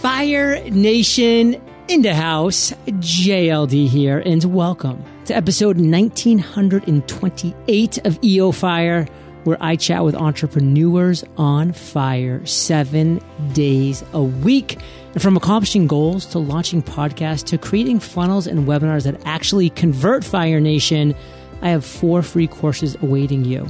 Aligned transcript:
Fire 0.00 0.60
Nation 0.70 1.60
in 1.88 2.00
the 2.00 2.14
house, 2.14 2.72
JLD 2.86 3.86
here, 3.86 4.22
and 4.24 4.42
welcome 4.44 5.04
to 5.26 5.36
episode 5.36 5.76
1928 5.76 8.06
of 8.06 8.18
EO 8.24 8.50
Fire, 8.50 9.06
where 9.44 9.58
I 9.60 9.76
chat 9.76 10.02
with 10.02 10.14
entrepreneurs 10.14 11.22
on 11.36 11.74
fire 11.74 12.46
seven 12.46 13.20
days 13.52 14.02
a 14.14 14.22
week. 14.22 14.78
And 15.12 15.20
from 15.20 15.36
accomplishing 15.36 15.86
goals 15.86 16.24
to 16.26 16.38
launching 16.38 16.82
podcasts 16.82 17.44
to 17.48 17.58
creating 17.58 18.00
funnels 18.00 18.46
and 18.46 18.66
webinars 18.66 19.04
that 19.04 19.20
actually 19.26 19.68
convert 19.68 20.24
Fire 20.24 20.60
Nation, 20.60 21.14
I 21.60 21.68
have 21.68 21.84
four 21.84 22.22
free 22.22 22.46
courses 22.46 22.96
awaiting 23.02 23.44
you. 23.44 23.66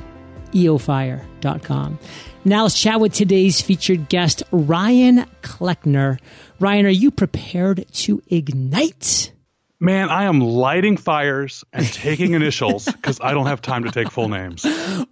eofire.com. 0.53 1.99
Now 2.45 2.62
let's 2.62 2.80
chat 2.80 3.00
with 3.00 3.12
today's 3.12 3.61
featured 3.61 4.09
guest, 4.09 4.43
Ryan 4.50 5.27
Cleckner. 5.43 6.18
Ryan, 6.58 6.86
are 6.86 6.89
you 6.89 7.11
prepared 7.11 7.85
to 7.93 8.22
ignite? 8.29 9.32
Man, 9.79 10.08
I 10.08 10.25
am 10.25 10.40
lighting 10.40 10.96
fires 10.96 11.64
and 11.75 11.84
taking 11.93 12.32
initials 12.32 12.84
because 12.86 13.21
I 13.21 13.32
don't 13.32 13.46
have 13.46 13.61
time 13.61 13.84
to 13.84 13.90
take 13.90 14.11
full 14.11 14.31
names. 14.31 14.64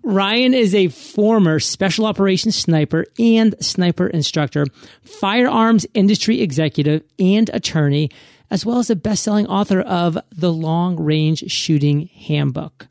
Ryan 0.02 0.54
is 0.54 0.74
a 0.74 0.88
former 0.88 1.60
special 1.60 2.06
operations 2.06 2.56
sniper 2.56 3.04
and 3.18 3.54
sniper 3.62 4.06
instructor, 4.06 4.64
firearms 5.02 5.86
industry 5.92 6.40
executive 6.40 7.02
and 7.18 7.50
attorney, 7.52 8.10
as 8.50 8.64
well 8.64 8.78
as 8.78 8.88
a 8.88 8.96
best-selling 8.96 9.46
author 9.48 9.82
of 9.82 10.16
The 10.32 10.52
Long 10.52 10.96
Range 10.98 11.50
Shooting 11.50 12.06
Handbook. 12.06 12.88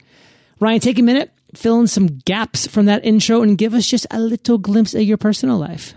Ryan, 0.59 0.79
take 0.79 0.99
a 0.99 1.03
minute, 1.03 1.31
fill 1.55 1.79
in 1.79 1.87
some 1.87 2.07
gaps 2.25 2.67
from 2.67 2.85
that 2.85 3.05
intro 3.05 3.41
and 3.41 3.57
give 3.57 3.73
us 3.73 3.87
just 3.87 4.07
a 4.11 4.19
little 4.19 4.57
glimpse 4.57 4.93
of 4.93 5.01
your 5.01 5.17
personal 5.17 5.57
life. 5.57 5.93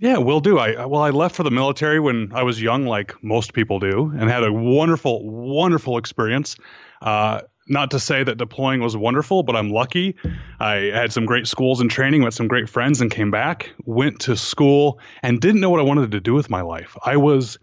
Yeah, 0.00 0.18
will 0.18 0.40
do. 0.40 0.58
I 0.58 0.86
well, 0.86 1.02
I 1.02 1.10
left 1.10 1.34
for 1.34 1.42
the 1.42 1.50
military 1.50 1.98
when 1.98 2.30
I 2.32 2.44
was 2.44 2.62
young, 2.62 2.86
like 2.86 3.14
most 3.22 3.52
people 3.52 3.80
do, 3.80 4.12
and 4.16 4.30
had 4.30 4.44
a 4.44 4.52
wonderful, 4.52 5.28
wonderful 5.28 5.98
experience. 5.98 6.56
Uh, 7.02 7.40
not 7.68 7.90
to 7.90 8.00
say 8.00 8.22
that 8.22 8.38
deploying 8.38 8.80
was 8.80 8.96
wonderful, 8.96 9.42
but 9.42 9.56
I'm 9.56 9.70
lucky. 9.70 10.16
I 10.58 10.90
had 10.94 11.12
some 11.12 11.26
great 11.26 11.46
schools 11.46 11.80
and 11.80 11.90
training, 11.90 12.22
met 12.22 12.32
some 12.32 12.48
great 12.48 12.68
friends, 12.68 13.00
and 13.00 13.10
came 13.10 13.30
back. 13.30 13.70
Went 13.84 14.20
to 14.20 14.36
school 14.36 15.00
and 15.22 15.40
didn't 15.40 15.60
know 15.60 15.70
what 15.70 15.80
I 15.80 15.84
wanted 15.84 16.12
to 16.12 16.20
do 16.20 16.32
with 16.32 16.48
my 16.48 16.62
life. 16.62 16.96
I 17.04 17.16
was 17.16 17.58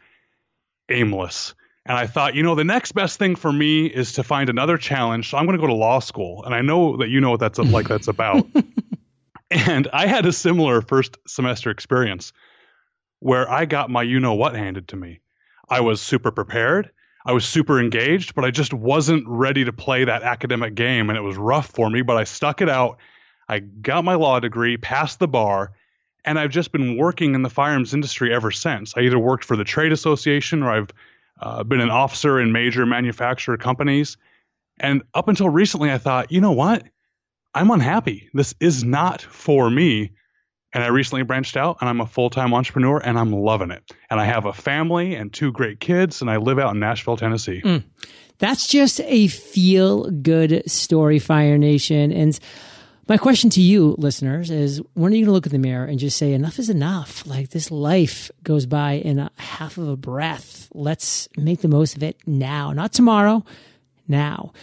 aimless. 0.89 1.55
And 1.85 1.97
I 1.97 2.07
thought, 2.07 2.33
you 2.33 2.41
know, 2.41 2.55
the 2.55 2.63
next 2.63 2.93
best 2.93 3.19
thing 3.19 3.35
for 3.35 3.51
me 3.51 3.85
is 3.85 4.13
to 4.13 4.23
find 4.23 4.49
another 4.49 4.77
challenge. 4.77 5.29
So 5.29 5.37
I'm 5.37 5.45
going 5.45 5.57
to 5.57 5.61
go 5.61 5.67
to 5.67 5.73
law 5.73 5.99
school. 5.99 6.43
And 6.43 6.55
I 6.55 6.61
know 6.61 6.97
that 6.97 7.09
you 7.09 7.21
know 7.21 7.29
what 7.29 7.39
that's 7.39 7.59
like 7.59 7.87
that's 7.87 8.07
about. 8.07 8.47
and 9.51 9.87
I 9.93 10.07
had 10.07 10.25
a 10.25 10.33
similar 10.33 10.81
first 10.81 11.17
semester 11.27 11.69
experience 11.69 12.33
where 13.19 13.49
I 13.49 13.65
got 13.65 13.91
my 13.91 14.01
you 14.01 14.19
know 14.19 14.33
what 14.33 14.55
handed 14.55 14.87
to 14.89 14.95
me. 14.95 15.19
I 15.69 15.81
was 15.81 16.01
super 16.01 16.31
prepared. 16.31 16.89
I 17.25 17.33
was 17.33 17.45
super 17.45 17.79
engaged, 17.79 18.35
but 18.35 18.45
I 18.45 18.51
just 18.51 18.73
wasn't 18.73 19.27
ready 19.27 19.65
to 19.65 19.73
play 19.73 20.05
that 20.05 20.23
academic 20.23 20.75
game. 20.75 21.09
And 21.09 21.17
it 21.17 21.21
was 21.21 21.37
rough 21.37 21.67
for 21.67 21.89
me, 21.89 22.01
but 22.01 22.17
I 22.17 22.23
stuck 22.23 22.61
it 22.61 22.69
out. 22.69 22.97
I 23.47 23.59
got 23.59 24.03
my 24.03 24.15
law 24.15 24.39
degree, 24.39 24.77
passed 24.77 25.19
the 25.19 25.27
bar, 25.27 25.71
and 26.23 26.39
I've 26.39 26.51
just 26.51 26.71
been 26.71 26.97
working 26.97 27.35
in 27.35 27.43
the 27.43 27.49
firearms 27.49 27.93
industry 27.93 28.33
ever 28.33 28.51
since. 28.51 28.95
I 28.97 29.01
either 29.01 29.19
worked 29.19 29.43
for 29.43 29.55
the 29.55 29.63
trade 29.63 29.91
association 29.91 30.63
or 30.63 30.71
I've 30.71 30.89
uh, 31.39 31.63
been 31.63 31.81
an 31.81 31.89
officer 31.89 32.39
in 32.39 32.51
major 32.51 32.85
manufacturer 32.85 33.57
companies. 33.57 34.17
And 34.79 35.03
up 35.13 35.27
until 35.27 35.49
recently, 35.49 35.91
I 35.91 35.97
thought, 35.97 36.31
you 36.31 36.41
know 36.41 36.51
what? 36.51 36.83
I'm 37.53 37.71
unhappy. 37.71 38.29
This 38.33 38.53
is 38.59 38.83
not 38.83 39.21
for 39.21 39.69
me. 39.69 40.11
And 40.73 40.83
I 40.83 40.87
recently 40.87 41.23
branched 41.23 41.55
out 41.55 41.77
and 41.79 41.89
I'm 41.89 42.01
a 42.01 42.05
full 42.05 42.29
time 42.29 42.53
entrepreneur 42.53 42.97
and 42.97 43.17
I'm 43.17 43.31
loving 43.31 43.71
it. 43.71 43.93
And 44.09 44.19
I 44.19 44.25
have 44.25 44.45
a 44.45 44.51
family 44.51 45.15
and 45.15 45.31
two 45.31 45.53
great 45.53 45.79
kids 45.79 46.19
and 46.19 46.29
I 46.29 46.35
live 46.35 46.59
out 46.59 46.73
in 46.73 46.79
Nashville, 46.81 47.15
Tennessee. 47.15 47.61
Mm. 47.63 47.83
That's 48.39 48.67
just 48.67 48.99
a 49.01 49.27
feel 49.27 50.11
good 50.11 50.69
story, 50.69 51.19
Fire 51.19 51.57
Nation. 51.57 52.11
And 52.11 52.37
my 53.07 53.17
question 53.17 53.49
to 53.51 53.61
you, 53.61 53.95
listeners, 53.97 54.49
is 54.49 54.81
when 54.93 55.11
are 55.11 55.15
you 55.15 55.25
going 55.25 55.27
to 55.27 55.33
look 55.33 55.45
in 55.45 55.51
the 55.51 55.59
mirror 55.59 55.85
and 55.85 55.99
just 55.99 56.17
say, 56.17 56.33
enough 56.33 56.57
is 56.59 56.69
enough? 56.69 57.25
Like 57.27 57.49
this 57.49 57.69
life 57.69 58.31
goes 58.43 58.65
by 58.65 58.93
in 58.93 59.19
a 59.19 59.31
half 59.37 59.77
of 59.77 59.87
a 59.87 59.95
breath. 59.95 60.69
Let's 60.73 61.29
make 61.37 61.61
the 61.61 61.67
most 61.67 61.95
of 61.95 62.03
it 62.03 62.17
now, 62.25 62.71
not 62.71 62.93
tomorrow, 62.93 63.43
now. 64.07 64.53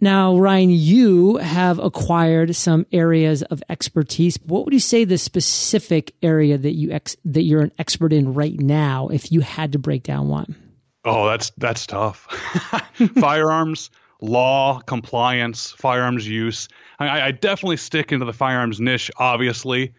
Now, 0.00 0.36
Ryan, 0.36 0.70
you 0.70 1.36
have 1.36 1.78
acquired 1.78 2.56
some 2.56 2.86
areas 2.90 3.42
of 3.44 3.62
expertise. 3.68 4.36
What 4.44 4.64
would 4.64 4.74
you 4.74 4.80
say 4.80 5.04
the 5.04 5.16
specific 5.16 6.12
area 6.22 6.58
that 6.58 6.72
you 6.72 6.90
ex- 6.90 7.16
that 7.24 7.42
you're 7.42 7.62
an 7.62 7.70
expert 7.78 8.12
in 8.12 8.34
right 8.34 8.58
now, 8.58 9.08
if 9.08 9.30
you 9.30 9.42
had 9.42 9.70
to 9.72 9.78
break 9.78 10.02
down 10.02 10.26
one? 10.26 10.56
Oh, 11.04 11.28
that's 11.28 11.50
that's 11.56 11.86
tough. 11.86 12.26
Firearms, 13.20 13.90
law, 14.22 14.80
compliance, 14.80 15.72
firearms 15.72 16.26
use. 16.26 16.68
I, 16.98 17.20
I 17.20 17.30
definitely 17.32 17.76
stick 17.76 18.12
into 18.12 18.24
the 18.24 18.32
firearms 18.32 18.80
niche, 18.80 19.10
obviously, 19.18 19.92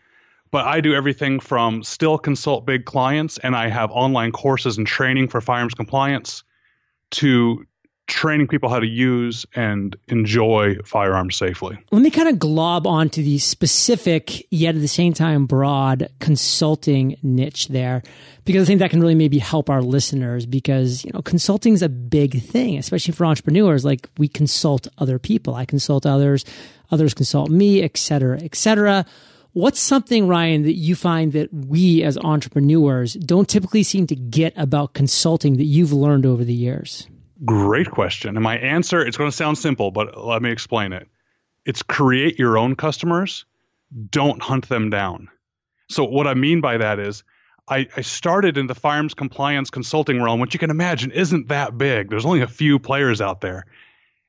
but 0.50 0.66
I 0.66 0.81
do 0.81 0.94
everything 0.95 1.39
from 1.39 1.84
still 1.84 2.17
consult 2.17 2.66
big 2.66 2.85
clients, 2.85 3.38
and 3.39 3.56
I 3.56 3.67
have 3.67 3.91
online 3.91 4.31
courses 4.31 4.78
and 4.78 4.88
training 4.88 5.28
for 5.28 5.41
firearms 5.41 5.73
compliance 5.73 6.44
to 7.11 7.66
training 8.08 8.47
people 8.47 8.69
how 8.69 8.80
to 8.80 8.88
use 8.88 9.46
and 9.56 9.96
enjoy 10.09 10.75
firearms 10.84 11.38
safely. 11.38 11.78
Let 11.91 12.02
me 12.02 12.12
kind 12.12 12.28
of 12.28 12.38
glob 12.38 12.86
onto 12.86 13.24
the 13.24 13.38
specific, 13.38 14.46
yet 14.52 14.75
at 14.75 14.81
the 14.81 14.88
same 14.88 15.14
time 15.14 15.46
broad 15.46 16.09
consulting 16.19 17.16
niche 17.24 17.69
there, 17.69 18.03
because 18.44 18.64
I 18.64 18.66
think 18.66 18.80
that 18.80 18.91
can 18.91 19.00
really 19.00 19.16
maybe 19.16 19.40
help 19.40 19.69
our 19.69 19.81
listeners 19.81 20.46
because, 20.46 21.06
you 21.06 21.12
know, 21.14 21.22
consulting 21.22 21.74
is 21.74 21.81
a 21.81 21.88
big 21.88 22.41
thing, 22.41 22.78
especially 22.78 23.14
for 23.14 23.25
entrepreneurs. 23.25 23.86
Like 23.86 24.09
we 24.18 24.28
consult 24.28 24.88
other 24.97 25.18
people. 25.18 25.56
I 25.56 25.64
consult 25.64 26.06
others, 26.06 26.44
others 26.91 27.14
consult 27.14 27.50
me, 27.50 27.81
et 27.81 27.96
cetera, 27.96 28.38
et 28.41 28.56
cetera. 28.56 29.06
What's 29.53 29.80
something, 29.80 30.28
Ryan, 30.28 30.64
that 30.64 30.74
you 30.74 30.96
find 30.96 31.31
that 31.34 31.53
we 31.53 32.03
as 32.03 32.18
entrepreneurs 32.18 33.14
don't 33.14 33.47
typically 33.47 33.84
seem 33.84 34.08
to 34.08 34.16
get 34.16 34.52
about 34.58 34.94
consulting 34.94 35.58
that 35.58 35.66
you've 35.66 35.94
learned 35.94 36.25
over 36.25 36.44
the 36.44 36.53
years? 36.53 37.08
Great 37.45 37.91
question. 37.91 38.35
And 38.35 38.43
my 38.43 38.57
answer, 38.57 39.01
it's 39.01 39.17
going 39.17 39.29
to 39.29 39.35
sound 39.35 39.57
simple, 39.57 39.91
but 39.91 40.17
let 40.17 40.41
me 40.41 40.51
explain 40.51 40.93
it. 40.93 41.07
It's 41.65 41.81
create 41.81 42.39
your 42.39 42.57
own 42.57 42.75
customers, 42.75 43.45
don't 44.09 44.41
hunt 44.41 44.69
them 44.69 44.89
down. 44.89 45.29
So, 45.89 46.03
what 46.03 46.27
I 46.27 46.33
mean 46.33 46.61
by 46.61 46.77
that 46.77 46.99
is, 46.99 47.23
I, 47.67 47.87
I 47.95 48.01
started 48.01 48.57
in 48.57 48.67
the 48.67 48.75
firearms 48.75 49.13
compliance 49.13 49.69
consulting 49.69 50.21
realm, 50.21 50.39
which 50.39 50.53
you 50.53 50.59
can 50.59 50.69
imagine 50.69 51.11
isn't 51.11 51.47
that 51.47 51.77
big. 51.77 52.09
There's 52.09 52.25
only 52.25 52.41
a 52.41 52.47
few 52.47 52.79
players 52.79 53.21
out 53.21 53.41
there. 53.41 53.65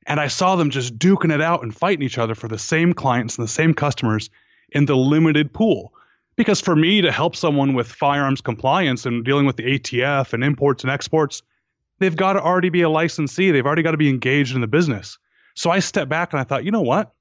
And 0.07 0.19
I 0.19 0.27
saw 0.27 0.55
them 0.55 0.69
just 0.69 0.97
duking 0.97 1.33
it 1.33 1.41
out 1.41 1.63
and 1.63 1.75
fighting 1.75 2.03
each 2.03 2.17
other 2.17 2.35
for 2.35 2.47
the 2.47 2.59
same 2.59 2.93
clients 2.93 3.37
and 3.37 3.45
the 3.45 3.51
same 3.51 3.73
customers 3.73 4.29
in 4.69 4.85
the 4.85 4.95
limited 4.95 5.51
pool. 5.53 5.93
Because 6.35 6.61
for 6.61 6.75
me 6.75 7.01
to 7.01 7.11
help 7.11 7.35
someone 7.35 7.73
with 7.73 7.87
firearms 7.87 8.41
compliance 8.41 9.05
and 9.05 9.25
dealing 9.25 9.45
with 9.45 9.55
the 9.55 9.79
ATF 9.79 10.33
and 10.33 10.43
imports 10.43 10.83
and 10.83 10.91
exports, 10.91 11.41
they've 11.99 12.15
got 12.15 12.33
to 12.33 12.41
already 12.41 12.69
be 12.69 12.81
a 12.81 12.89
licensee. 12.89 13.51
They've 13.51 13.65
already 13.65 13.83
got 13.83 13.91
to 13.91 13.97
be 13.97 14.09
engaged 14.09 14.55
in 14.55 14.61
the 14.61 14.67
business. 14.67 15.17
So 15.55 15.69
I 15.69 15.79
stepped 15.79 16.09
back 16.09 16.33
and 16.33 16.39
I 16.39 16.43
thought, 16.43 16.65
you 16.65 16.71
know 16.71 16.81
what? 16.81 17.13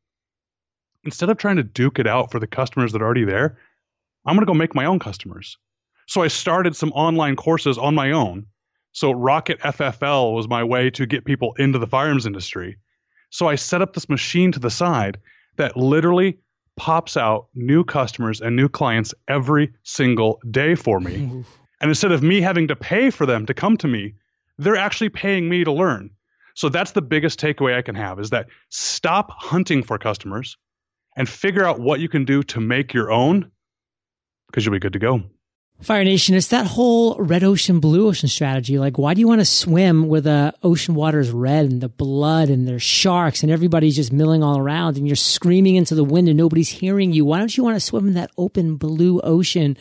Instead 1.05 1.31
of 1.31 1.37
trying 1.37 1.57
to 1.57 1.62
duke 1.62 1.99
it 1.99 2.07
out 2.07 2.31
for 2.31 2.41
the 2.41 2.47
customers 2.47 2.93
that 2.93 3.03
are 3.03 3.05
already 3.05 3.25
there, 3.25 3.59
I'm 4.27 4.35
going 4.35 4.47
to 4.47 4.51
go 4.51 4.55
make 4.55 4.75
my 4.75 4.87
own 4.87 4.99
customers. 4.99 5.59
So 6.07 6.23
I 6.23 6.29
started 6.29 6.77
some 6.77 6.93
online 6.93 7.37
courses 7.37 7.79
on 7.79 7.95
my 7.95 8.12
own. 8.12 8.47
So 8.93 9.12
Rocket 9.12 9.61
FFL 9.61 10.35
was 10.35 10.49
my 10.49 10.65
way 10.65 10.91
to 10.91 11.06
get 11.06 11.25
people 11.25 11.55
into 11.59 11.79
the 11.79 11.87
firearms 11.87 12.27
industry. 12.27 12.79
So 13.31 13.49
I 13.49 13.56
set 13.56 13.83
up 13.83 13.93
this 13.93 14.09
machine 14.09 14.53
to 14.53 14.61
the 14.61 14.71
side 14.71 15.19
that 15.56 15.77
literally 15.77 16.39
pops 16.77 17.17
out 17.17 17.49
new 17.55 17.85
customers 17.85 18.41
and 18.41 18.56
new 18.56 18.69
clients 18.69 19.15
every 19.29 19.73
single 19.83 20.41
day 20.51 20.75
for 20.75 21.01
me. 21.01 21.45
and 21.81 21.91
instead 21.91 22.12
of 22.12 22.23
me 22.23 22.41
having 22.41 22.69
to 22.69 22.76
pay 22.76 23.11
for 23.11 23.26
them 23.26 23.47
to 23.47 23.55
come 23.55 23.76
to 23.79 23.88
me, 23.88 24.15
they're 24.59 24.77
actually 24.77 25.09
paying 25.09 25.49
me 25.49 25.65
to 25.65 25.73
learn. 25.73 26.11
So 26.55 26.69
that's 26.69 26.93
the 26.93 27.03
biggest 27.03 27.41
takeaway 27.41 27.77
I 27.77 27.83
can 27.83 27.95
have 27.95 28.21
is 28.21 28.31
that 28.31 28.47
stop 28.69 29.31
hunting 29.31 29.83
for 29.83 29.99
customers 29.99 30.56
and 31.17 31.29
figure 31.29 31.65
out 31.65 31.81
what 31.81 32.01
you 32.01 32.09
can 32.09 32.25
do 32.25 32.43
to 32.45 32.61
make 32.61 32.95
your 32.95 33.11
own 33.11 33.51
because 34.49 34.65
you'll 34.65 34.73
be 34.73 34.79
good 34.79 34.93
to 34.93 34.99
go. 34.99 35.23
Fire 35.81 36.05
Nation, 36.05 36.37
it's 36.37 36.49
that 36.49 36.67
whole 36.67 37.17
red 37.17 37.43
ocean, 37.43 37.81
blue 37.81 38.06
ocean 38.09 38.29
strategy. 38.29 38.79
Like, 38.79 38.97
why 38.97 39.12
do 39.12 39.21
you 39.21 39.27
want 39.27 39.41
to 39.41 39.45
swim 39.45 40.06
where 40.06 40.21
the 40.21 40.55
ocean 40.62 40.95
water 40.95 41.19
is 41.19 41.31
red 41.33 41.67
and 41.67 41.81
the 41.81 41.89
blood 41.89 42.49
and 42.49 42.67
there's 42.67 42.83
sharks 42.83 43.43
and 43.43 43.50
everybody's 43.50 43.97
just 43.97 44.12
milling 44.12 44.45
all 44.45 44.59
around 44.59 44.97
and 44.97 45.07
you're 45.07 45.17
screaming 45.17 45.75
into 45.75 45.97
the 45.97 46.05
wind 46.05 46.29
and 46.29 46.39
nobody's 46.39 46.69
hearing 46.69 47.12
you? 47.12 47.25
Why 47.25 47.39
don't 47.39 47.57
you 47.57 47.65
want 47.65 47.77
to 47.77 47.81
swim 47.81 48.07
in 48.07 48.15
that 48.15 48.31
open 48.39 48.77
blue 48.77 49.21
ocean 49.23 49.77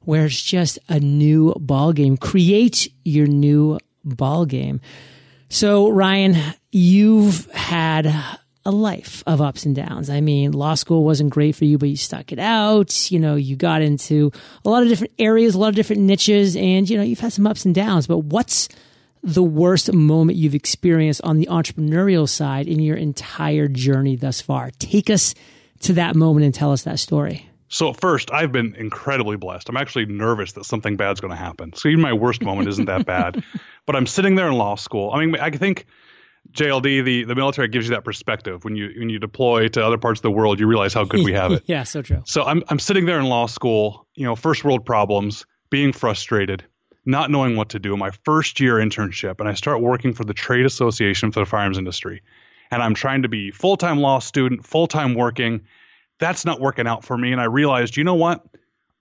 where 0.00 0.24
it's 0.24 0.42
just 0.42 0.78
a 0.88 0.98
new 0.98 1.52
ball 1.60 1.92
game? 1.92 2.16
Create 2.16 2.90
your 3.04 3.26
new 3.26 3.78
ball 4.06 4.46
game. 4.46 4.80
So, 5.48 5.88
Ryan, 5.90 6.36
you've 6.72 7.50
had 7.52 8.06
a 8.64 8.70
life 8.70 9.22
of 9.26 9.40
ups 9.40 9.64
and 9.64 9.76
downs. 9.76 10.10
I 10.10 10.20
mean, 10.20 10.50
law 10.50 10.74
school 10.74 11.04
wasn't 11.04 11.30
great 11.30 11.54
for 11.54 11.64
you, 11.64 11.78
but 11.78 11.88
you 11.88 11.96
stuck 11.96 12.32
it 12.32 12.40
out. 12.40 13.10
You 13.12 13.20
know, 13.20 13.36
you 13.36 13.54
got 13.54 13.80
into 13.80 14.32
a 14.64 14.70
lot 14.70 14.82
of 14.82 14.88
different 14.88 15.12
areas, 15.18 15.54
a 15.54 15.58
lot 15.58 15.68
of 15.68 15.76
different 15.76 16.02
niches, 16.02 16.56
and, 16.56 16.90
you 16.90 16.96
know, 16.96 17.04
you've 17.04 17.20
had 17.20 17.32
some 17.32 17.46
ups 17.46 17.64
and 17.64 17.74
downs. 17.74 18.08
But 18.08 18.18
what's 18.18 18.68
the 19.22 19.42
worst 19.42 19.92
moment 19.92 20.38
you've 20.38 20.54
experienced 20.54 21.20
on 21.22 21.36
the 21.36 21.46
entrepreneurial 21.46 22.28
side 22.28 22.66
in 22.66 22.80
your 22.80 22.96
entire 22.96 23.68
journey 23.68 24.16
thus 24.16 24.40
far? 24.40 24.72
Take 24.80 25.10
us 25.10 25.34
to 25.80 25.92
that 25.92 26.16
moment 26.16 26.44
and 26.44 26.54
tell 26.54 26.72
us 26.72 26.82
that 26.82 26.98
story. 26.98 27.48
So 27.68 27.92
first, 27.92 28.30
I've 28.30 28.52
been 28.52 28.74
incredibly 28.76 29.36
blessed. 29.36 29.68
I'm 29.68 29.76
actually 29.76 30.06
nervous 30.06 30.52
that 30.52 30.64
something 30.64 30.96
bad's 30.96 31.20
going 31.20 31.32
to 31.32 31.36
happen. 31.36 31.72
So 31.74 31.88
even 31.88 32.00
my 32.00 32.12
worst 32.12 32.42
moment 32.42 32.68
isn't 32.68 32.86
that 32.86 33.06
bad. 33.06 33.42
But 33.86 33.94
I'm 33.94 34.08
sitting 34.08 34.34
there 34.34 34.48
in 34.48 34.54
law 34.54 34.74
school. 34.74 35.12
I 35.12 35.24
mean, 35.24 35.36
I 35.36 35.48
think 35.50 35.86
JLD, 36.52 37.04
the, 37.04 37.22
the 37.22 37.34
military 37.36 37.68
gives 37.68 37.88
you 37.88 37.94
that 37.94 38.04
perspective. 38.04 38.64
When 38.64 38.74
you 38.74 38.92
when 38.98 39.08
you 39.08 39.20
deploy 39.20 39.68
to 39.68 39.84
other 39.84 39.96
parts 39.96 40.18
of 40.18 40.22
the 40.22 40.30
world, 40.32 40.58
you 40.58 40.66
realize 40.66 40.92
how 40.92 41.04
good 41.04 41.24
we 41.24 41.32
have 41.32 41.52
it. 41.52 41.62
yeah, 41.66 41.84
so 41.84 42.02
true. 42.02 42.22
So 42.24 42.42
I'm 42.42 42.64
I'm 42.68 42.80
sitting 42.80 43.06
there 43.06 43.20
in 43.20 43.26
law 43.26 43.46
school, 43.46 44.06
you 44.16 44.24
know, 44.24 44.34
first 44.34 44.64
world 44.64 44.84
problems, 44.84 45.46
being 45.70 45.92
frustrated, 45.92 46.64
not 47.04 47.30
knowing 47.30 47.56
what 47.56 47.68
to 47.70 47.78
do. 47.78 47.96
My 47.96 48.10
first 48.24 48.58
year 48.58 48.74
internship, 48.74 49.38
and 49.38 49.48
I 49.48 49.54
start 49.54 49.80
working 49.80 50.14
for 50.14 50.24
the 50.24 50.34
trade 50.34 50.66
association 50.66 51.30
for 51.30 51.38
the 51.40 51.46
firearms 51.46 51.78
industry, 51.78 52.22
and 52.70 52.82
I'm 52.82 52.94
trying 52.94 53.22
to 53.22 53.28
be 53.28 53.50
full 53.50 53.76
time 53.76 53.98
law 53.98 54.18
student, 54.18 54.66
full 54.66 54.86
time 54.86 55.14
working. 55.14 55.62
That's 56.18 56.44
not 56.44 56.60
working 56.60 56.86
out 56.86 57.04
for 57.04 57.18
me, 57.18 57.32
and 57.32 57.40
I 57.40 57.44
realized, 57.44 57.96
you 57.96 58.04
know 58.04 58.14
what? 58.14 58.44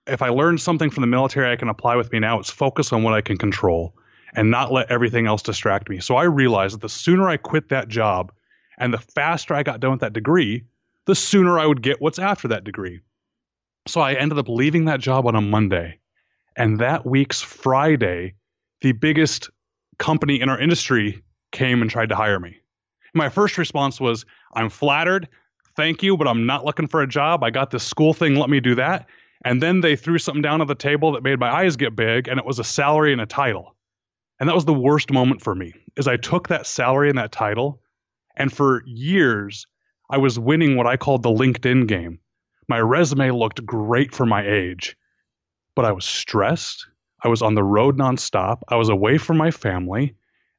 If 0.08 0.22
I 0.22 0.30
learned 0.30 0.62
something 0.62 0.90
from 0.90 1.02
the 1.02 1.08
military, 1.08 1.52
I 1.52 1.56
can 1.56 1.70
apply 1.70 1.96
with 1.96 2.12
me 2.12 2.20
now. 2.20 2.40
It's 2.40 2.50
focus 2.50 2.94
on 2.94 3.04
what 3.04 3.14
I 3.14 3.22
can 3.22 3.38
control 3.38 3.96
and 4.36 4.52
not 4.52 4.72
let 4.72 4.92
everything 4.92 5.28
else 5.28 5.42
distract 5.42 5.90
me. 5.90 6.00
So 6.00 6.16
I 6.16 6.24
realized 6.24 6.76
that 6.76 6.82
the 6.82 6.90
sooner 6.90 7.28
I 7.28 7.38
quit 7.38 7.70
that 7.70 7.88
job 7.88 8.32
and 8.78 8.94
the 8.94 8.98
faster 8.98 9.54
I 9.54 9.64
got 9.64 9.80
done 9.80 9.92
with 9.92 10.02
that 10.02 10.14
degree, 10.14 10.64
the 11.06 11.16
sooner 11.16 11.58
I 11.58 11.66
would 11.66 11.82
get 11.82 12.02
what's 12.02 12.20
after 12.20 12.48
that 12.50 12.66
degree. 12.66 13.00
So 13.88 14.02
I 14.02 14.14
ended 14.14 14.38
up 14.38 14.50
leaving 14.50 14.86
that 14.86 15.00
job 15.00 15.26
on 15.26 15.36
a 15.36 15.42
Monday. 15.42 16.00
And 16.58 16.80
that 16.80 17.06
week's 17.06 17.42
Friday, 17.42 18.34
the 18.82 18.92
biggest 18.92 19.50
company 19.98 20.42
in 20.42 20.50
our 20.50 20.60
industry 20.60 21.24
came 21.52 21.82
and 21.82 21.90
tried 21.90 22.10
to 22.10 22.16
hire 22.16 22.40
me. 22.40 22.58
My 23.14 23.30
first 23.30 23.58
response 23.58 24.00
was, 24.02 24.26
I'm 24.54 24.70
flattered. 24.70 25.30
Thank 25.76 26.04
you, 26.04 26.16
but 26.16 26.28
I'm 26.28 26.46
not 26.46 26.66
looking 26.66 26.88
for 26.88 27.02
a 27.02 27.08
job. 27.08 27.44
I 27.44 27.50
got 27.50 27.72
this 27.72 27.84
school 27.84 28.14
thing. 28.14 28.36
Let 28.36 28.50
me 28.50 28.60
do 28.60 28.76
that. 28.76 29.08
And 29.44 29.62
then 29.62 29.82
they 29.82 29.96
threw 29.96 30.18
something 30.18 30.42
down 30.42 30.62
on 30.62 30.68
the 30.68 30.76
table 30.76 31.12
that 31.12 31.24
made 31.24 31.40
my 31.40 31.52
eyes 31.52 31.76
get 31.76 31.96
big, 31.96 32.28
and 32.28 32.40
it 32.40 32.46
was 32.46 32.60
a 32.60 32.64
salary 32.64 33.12
and 33.12 33.22
a 33.22 33.26
title. 33.26 33.76
And 34.40 34.50
that 34.50 34.56
was 34.56 34.66
the 34.66 34.74
worst 34.74 35.12
moment 35.12 35.42
for 35.42 35.56
me 35.56 35.74
is 35.96 36.08
I 36.08 36.18
took 36.18 36.48
that 36.50 36.68
salary 36.68 37.10
and 37.10 37.18
that 37.18 37.32
title 37.32 37.82
and 38.36 38.52
for 38.52 38.84
years 38.86 39.66
I 40.10 40.18
was 40.18 40.38
winning 40.38 40.76
what 40.76 40.88
I 40.88 40.98
called 40.98 41.24
the 41.24 41.30
LinkedIn 41.30 41.88
game. 41.88 42.20
My 42.68 42.80
resume 42.80 43.32
looked 43.32 43.66
great 43.66 44.14
for 44.14 44.26
my 44.26 44.46
age, 44.46 44.98
but 45.76 45.86
I 45.86 45.94
was 45.94 46.06
stressed. 46.06 46.86
I 47.24 47.28
was 47.30 47.42
on 47.42 47.56
the 47.56 47.64
road 47.64 47.98
nonstop. 47.98 48.60
I 48.68 48.76
was 48.76 48.90
away 48.90 49.18
from 49.18 49.38
my 49.38 49.52
family 49.52 50.16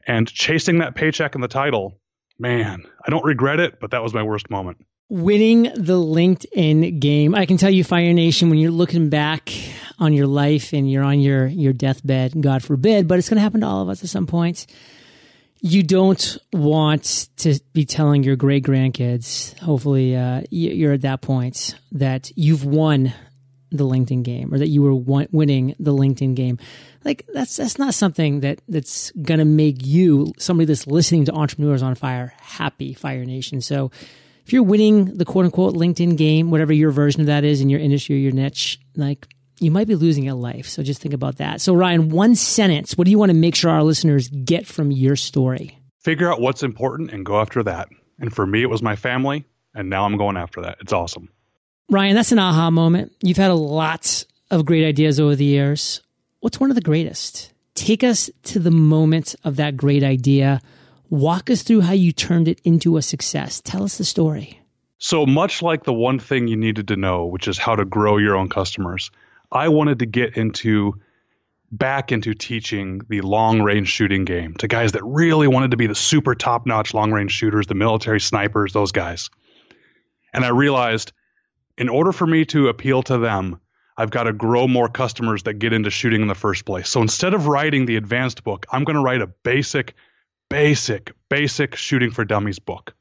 and 0.07 0.27
chasing 0.27 0.79
that 0.79 0.95
paycheck 0.95 1.35
and 1.35 1.45
the 1.45 1.49
title. 1.49 2.01
Man, 2.39 2.85
I 3.07 3.11
don't 3.11 3.25
regret 3.25 3.61
it, 3.61 3.79
but 3.79 3.91
that 3.91 4.03
was 4.03 4.15
my 4.15 4.23
worst 4.23 4.49
moment 4.51 4.79
winning 5.09 5.65
the 5.65 5.95
LinkedIn 5.95 6.99
game. 6.99 7.35
I 7.35 7.47
can 7.47 7.57
tell 7.57 7.71
you, 7.71 7.85
Fire 7.85 8.13
Nation, 8.13 8.51
when 8.51 8.59
you're 8.59 8.71
looking 8.71 9.09
back 9.09 9.53
on 9.99 10.13
your 10.13 10.27
life 10.27 10.73
and 10.73 10.91
you're 10.91 11.05
on 11.05 11.21
your, 11.21 11.47
your 11.47 11.73
deathbed, 11.73 12.41
God 12.41 12.63
forbid, 12.63 13.07
but 13.07 13.19
it's 13.19 13.29
going 13.29 13.37
to 13.37 13.43
happen 13.43 13.61
to 13.61 13.67
all 13.67 13.83
of 13.83 13.89
us 13.89 14.03
at 14.03 14.11
some 14.11 14.27
point. 14.27 14.67
You 15.61 15.83
don't 15.83 16.39
want 16.53 17.29
to 17.39 17.59
be 17.73 17.85
telling 17.85 18.23
your 18.23 18.37
great 18.37 18.65
grandkids, 18.65 19.59
hopefully, 19.59 20.15
uh, 20.15 20.43
you're 20.51 20.93
at 20.93 21.01
that 21.01 21.23
point, 21.23 21.77
that 21.93 22.31
you've 22.37 22.65
won 22.65 23.13
the 23.71 23.85
LinkedIn 23.85 24.23
game 24.23 24.53
or 24.53 24.59
that 24.59 24.69
you 24.69 24.83
were 24.83 24.95
winning 24.95 25.75
the 25.79 25.93
LinkedIn 25.93 26.35
game. 26.35 26.59
Like 27.05 27.25
that's 27.33 27.57
that's 27.57 27.79
not 27.79 27.95
something 27.95 28.41
that 28.41 28.61
that's 28.69 29.11
going 29.13 29.39
to 29.39 29.45
make 29.45 29.85
you 29.85 30.33
somebody 30.39 30.67
that's 30.67 30.87
listening 30.87 31.25
to 31.27 31.33
entrepreneurs 31.33 31.83
on 31.83 31.95
fire 31.95 32.35
happy 32.41 32.95
fire 32.95 33.25
nation. 33.25 33.61
So 33.61 33.91
if 34.47 34.53
you're 34.53 34.63
winning 34.63 35.07
the 35.07 35.25
quote 35.25 35.45
unquote 35.45 35.75
LinkedIn 35.75 36.17
game, 36.17 36.53
whatever 36.53 36.73
your 36.73 36.93
version 36.93 37.21
of 37.21 37.27
that 37.27 37.43
is 37.43 37.61
in 37.61 37.69
your 37.69 37.81
industry 37.81 38.15
or 38.15 38.19
your 38.19 38.33
niche, 38.33 38.79
like 38.95 39.27
you 39.59 39.73
might 39.73 39.89
be 39.89 39.97
losing 39.97 40.29
a 40.29 40.37
life. 40.37 40.69
So 40.69 40.85
just 40.85 41.03
think 41.03 41.15
about 41.15 41.39
that. 41.39 41.61
So 41.61 41.75
Ryan, 41.75 42.11
one 42.11 42.37
sentence, 42.37 42.97
what 42.97 43.07
do 43.07 43.11
you 43.11 43.19
want 43.19 43.31
to 43.31 43.37
make 43.37 43.57
sure 43.57 43.73
our 43.73 43.83
listeners 43.83 44.29
get 44.29 44.65
from 44.65 44.93
your 44.93 45.17
story? 45.17 45.77
Figure 45.99 46.31
out 46.31 46.41
what's 46.41 46.63
important 46.63 47.11
and 47.11 47.27
go 47.27 47.41
after 47.41 47.65
that. 47.65 47.89
And 48.21 48.33
for 48.33 48.47
me, 48.47 48.63
it 48.63 48.71
was 48.71 48.83
my 48.83 48.95
family. 48.95 49.45
And 49.75 49.91
now 49.91 50.05
I'm 50.05 50.17
going 50.17 50.37
after 50.37 50.63
that. 50.63 50.79
It's 50.81 50.93
awesome. 50.93 51.29
Ryan, 51.91 52.15
that's 52.15 52.31
an 52.31 52.39
aha 52.39 52.71
moment. 52.71 53.13
You've 53.23 53.37
had 53.37 53.51
a 53.51 53.55
lot 53.55 54.25
of 54.53 54.65
great 54.65 54.87
ideas 54.87 55.19
over 55.19 55.35
the 55.35 55.45
years. 55.45 56.03
What's 56.39 56.61
one 56.61 56.71
of 56.71 56.77
the 56.77 56.83
greatest? 56.83 57.53
Take 57.75 58.05
us 58.05 58.31
to 58.45 58.61
the 58.61 58.71
moment 58.71 59.35
of 59.43 59.57
that 59.57 59.77
great 59.77 60.05
idea 60.05 60.61
Walk 61.11 61.51
us 61.51 61.63
through 61.63 61.83
how 61.83 61.93
you 61.93 62.13
turned 62.13 62.49
it 62.49 62.61
into 62.65 62.97
a 62.97 63.03
success. 63.03 63.61
Tell 63.61 63.85
us 63.85 63.99
the 63.99 64.05
story. 64.05 64.61
So, 64.99 65.27
much 65.27 65.63
like 65.63 65.85
the 65.85 65.93
one 65.93 66.19
thing 66.19 66.49
you 66.49 66.57
needed 66.57 66.89
to 66.89 66.97
know, 66.97 67.27
which 67.27 67.49
is 67.49 67.59
how 67.59 67.77
to 67.77 67.85
grow 67.85 68.17
your 68.17 68.35
own 68.35 68.49
customers, 68.49 69.11
I 69.53 69.69
wanted 69.69 69.99
to 70.01 70.07
get 70.07 70.37
into 70.37 70.95
back 71.71 72.13
into 72.13 72.35
teaching 72.35 73.03
the 73.09 73.21
long 73.21 73.61
range 73.61 73.89
shooting 73.89 74.25
game 74.25 74.55
to 74.55 74.69
guys 74.69 74.93
that 74.93 75.05
really 75.05 75.49
wanted 75.49 75.73
to 75.73 75.77
be 75.77 75.87
the 75.87 75.95
super 75.95 76.35
top 76.35 76.67
notch 76.67 76.95
long 76.95 77.13
range 77.13 77.33
shooters, 77.33 77.67
the 77.67 77.75
military 77.75 78.21
snipers, 78.21 78.73
those 78.73 78.93
guys. 78.93 79.31
And 80.33 80.45
I 80.45 80.49
realized 80.49 81.13
in 81.77 81.89
order 81.89 82.13
for 82.13 82.27
me 82.27 82.45
to 82.47 82.69
appeal 82.69 83.03
to 83.05 83.19
them, 83.19 83.61
I've 83.97 84.11
got 84.11 84.25
to 84.25 84.33
grow 84.33 84.69
more 84.69 84.89
customers 84.89 85.43
that 85.45 85.55
get 85.55 85.73
into 85.73 85.91
shooting 85.91 86.23
in 86.23 86.29
the 86.29 86.35
first 86.35 86.65
place. 86.65 86.89
So 86.89 87.01
instead 87.01 87.35
of 87.35 87.47
writing 87.47 87.87
the 87.87 87.97
advanced 87.97 88.45
book, 88.45 88.67
I'm 88.71 88.85
going 88.85 88.97
to 88.97 89.03
write 89.03 89.23
a 89.23 89.27
basic 89.27 89.95
basic, 90.49 91.13
basic 91.29 91.77
shooting 91.77 92.11
for 92.11 92.25
dummies 92.25 92.59
book. 92.59 92.95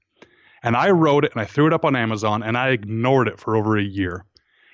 And 0.64 0.76
I 0.76 0.92
wrote 0.92 1.26
it 1.26 1.32
and 1.34 1.42
I 1.42 1.46
threw 1.46 1.68
it 1.68 1.74
up 1.74 1.86
on 1.86 1.96
Amazon 1.96 2.44
and 2.44 2.58
I 2.58 2.70
ignored 2.70 3.28
it 3.28 3.40
for 3.40 3.56
over 3.56 3.78
a 3.78 3.84
year. 3.84 4.26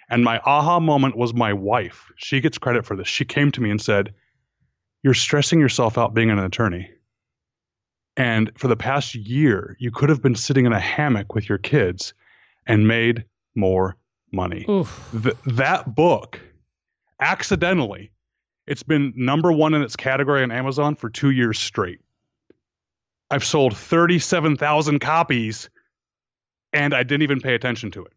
And 0.09 0.23
my 0.23 0.39
aha 0.45 0.79
moment 0.79 1.17
was 1.17 1.33
my 1.33 1.53
wife. 1.53 2.11
She 2.17 2.41
gets 2.41 2.57
credit 2.57 2.85
for 2.85 2.95
this. 2.95 3.07
She 3.07 3.25
came 3.25 3.51
to 3.51 3.61
me 3.61 3.69
and 3.69 3.81
said, 3.81 4.13
You're 5.03 5.13
stressing 5.13 5.59
yourself 5.59 5.97
out 5.97 6.13
being 6.13 6.29
an 6.29 6.39
attorney. 6.39 6.89
And 8.17 8.51
for 8.57 8.67
the 8.67 8.75
past 8.75 9.15
year, 9.15 9.77
you 9.79 9.89
could 9.91 10.09
have 10.09 10.21
been 10.21 10.35
sitting 10.35 10.65
in 10.65 10.73
a 10.73 10.79
hammock 10.79 11.33
with 11.33 11.47
your 11.47 11.57
kids 11.57 12.13
and 12.67 12.87
made 12.87 13.25
more 13.55 13.97
money. 14.33 14.65
Th- 15.23 15.35
that 15.45 15.95
book, 15.95 16.39
accidentally, 17.21 18.11
it's 18.67 18.83
been 18.83 19.13
number 19.15 19.51
one 19.51 19.73
in 19.73 19.81
its 19.81 19.95
category 19.95 20.43
on 20.43 20.51
Amazon 20.51 20.95
for 20.95 21.09
two 21.09 21.31
years 21.31 21.57
straight. 21.57 21.99
I've 23.31 23.45
sold 23.45 23.77
37,000 23.77 24.99
copies 24.99 25.69
and 26.73 26.93
I 26.93 27.03
didn't 27.03 27.23
even 27.23 27.39
pay 27.39 27.55
attention 27.55 27.89
to 27.91 28.03
it. 28.03 28.11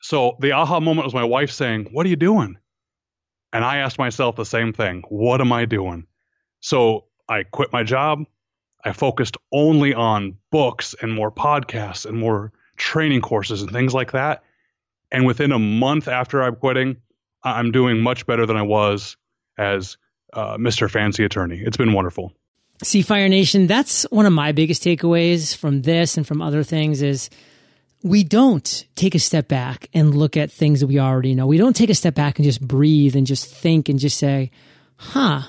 So 0.00 0.36
the 0.40 0.52
aha 0.52 0.80
moment 0.80 1.04
was 1.04 1.14
my 1.14 1.24
wife 1.24 1.50
saying, 1.50 1.88
What 1.92 2.06
are 2.06 2.08
you 2.08 2.16
doing? 2.16 2.56
And 3.52 3.64
I 3.64 3.78
asked 3.78 3.98
myself 3.98 4.36
the 4.36 4.46
same 4.46 4.72
thing 4.72 5.02
What 5.10 5.42
am 5.42 5.52
I 5.52 5.66
doing? 5.66 6.06
So 6.60 7.04
I 7.28 7.42
quit 7.42 7.70
my 7.72 7.82
job. 7.82 8.24
I 8.82 8.92
focused 8.92 9.36
only 9.52 9.92
on 9.92 10.38
books 10.50 10.94
and 11.02 11.12
more 11.12 11.30
podcasts 11.30 12.06
and 12.06 12.16
more 12.16 12.52
training 12.76 13.20
courses 13.20 13.60
and 13.60 13.70
things 13.70 13.92
like 13.92 14.12
that. 14.12 14.42
And 15.12 15.26
within 15.26 15.52
a 15.52 15.58
month 15.58 16.08
after 16.08 16.42
I'm 16.42 16.56
quitting, 16.56 16.96
I'm 17.42 17.72
doing 17.72 18.00
much 18.00 18.26
better 18.26 18.46
than 18.46 18.56
I 18.56 18.62
was 18.62 19.16
as 19.58 19.98
uh, 20.32 20.56
Mr. 20.56 20.90
Fancy 20.90 21.24
Attorney. 21.24 21.60
It's 21.60 21.76
been 21.76 21.92
wonderful. 21.92 22.32
See, 22.82 23.02
Fire 23.02 23.28
Nation, 23.28 23.66
that's 23.66 24.02
one 24.04 24.26
of 24.26 24.32
my 24.32 24.52
biggest 24.52 24.82
takeaways 24.82 25.56
from 25.56 25.82
this 25.82 26.16
and 26.16 26.26
from 26.26 26.42
other 26.42 26.62
things 26.62 27.00
is 27.00 27.30
we 28.02 28.22
don't 28.22 28.84
take 28.94 29.14
a 29.14 29.18
step 29.18 29.48
back 29.48 29.88
and 29.94 30.14
look 30.14 30.36
at 30.36 30.52
things 30.52 30.80
that 30.80 30.86
we 30.86 30.98
already 30.98 31.34
know. 31.34 31.46
We 31.46 31.56
don't 31.56 31.74
take 31.74 31.90
a 31.90 31.94
step 31.94 32.14
back 32.14 32.38
and 32.38 32.44
just 32.44 32.60
breathe 32.60 33.16
and 33.16 33.26
just 33.26 33.46
think 33.46 33.88
and 33.88 33.98
just 33.98 34.18
say, 34.18 34.50
huh, 34.96 35.42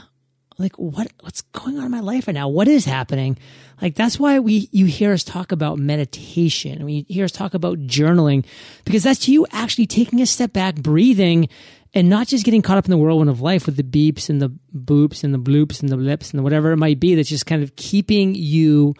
like 0.60 0.78
what, 0.78 1.12
what's 1.22 1.42
going 1.42 1.78
on 1.78 1.86
in 1.86 1.92
my 1.92 2.00
life 2.00 2.28
right 2.28 2.34
now? 2.34 2.48
What 2.48 2.68
is 2.68 2.86
happening? 2.86 3.38
Like 3.82 3.96
that's 3.96 4.20
why 4.20 4.40
we, 4.40 4.70
you 4.72 4.86
hear 4.86 5.14
us 5.14 5.24
talk 5.24 5.52
about 5.52 5.78
meditation. 5.78 6.84
We 6.84 7.06
hear 7.08 7.26
us 7.26 7.32
talk 7.32 7.54
about 7.54 7.80
journaling 7.80 8.46
because 8.84 9.04
that's 9.04 9.28
you 9.28 9.46
actually 9.52 9.86
taking 9.86 10.22
a 10.22 10.26
step 10.26 10.54
back, 10.54 10.76
breathing 10.76 11.50
and 11.94 12.10
not 12.10 12.28
just 12.28 12.46
getting 12.46 12.62
caught 12.62 12.78
up 12.78 12.86
in 12.86 12.92
the 12.92 12.98
whirlwind 12.98 13.30
of 13.30 13.42
life 13.42 13.66
with 13.66 13.78
the 13.78 13.84
beeps 13.84 14.30
and 14.30 14.42
the 14.42 14.50
boops 14.76 15.24
and 15.24 15.34
the 15.34 15.40
bloops 15.40 15.82
and 15.82 15.90
the 15.90 15.98
lips 15.98 16.32
and 16.32 16.44
whatever 16.44 16.72
it 16.72 16.78
might 16.78 17.00
be 17.00 17.16
that's 17.16 17.30
just 17.30 17.46
kind 17.46 17.64
of 17.64 17.76
keeping 17.76 18.36
you, 18.36 18.94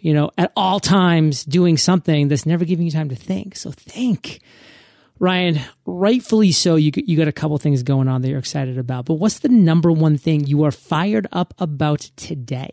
you 0.00 0.12
know, 0.12 0.30
at 0.36 0.52
all 0.56 0.80
times 0.80 1.44
doing 1.44 1.76
something 1.76 2.28
that's 2.28 2.46
never 2.46 2.64
giving 2.64 2.86
you 2.86 2.92
time 2.92 3.08
to 3.08 3.16
think. 3.16 3.56
So 3.56 3.70
think. 3.70 4.40
Ryan, 5.20 5.60
rightfully 5.86 6.52
so, 6.52 6.74
you 6.74 6.90
you 6.96 7.16
got 7.16 7.28
a 7.28 7.32
couple 7.32 7.56
things 7.58 7.82
going 7.82 8.08
on 8.08 8.22
that 8.22 8.28
you're 8.28 8.38
excited 8.38 8.78
about. 8.78 9.04
But 9.04 9.14
what's 9.14 9.38
the 9.38 9.48
number 9.48 9.92
one 9.92 10.18
thing 10.18 10.46
you 10.46 10.64
are 10.64 10.72
fired 10.72 11.26
up 11.30 11.54
about 11.58 12.00
today? 12.16 12.70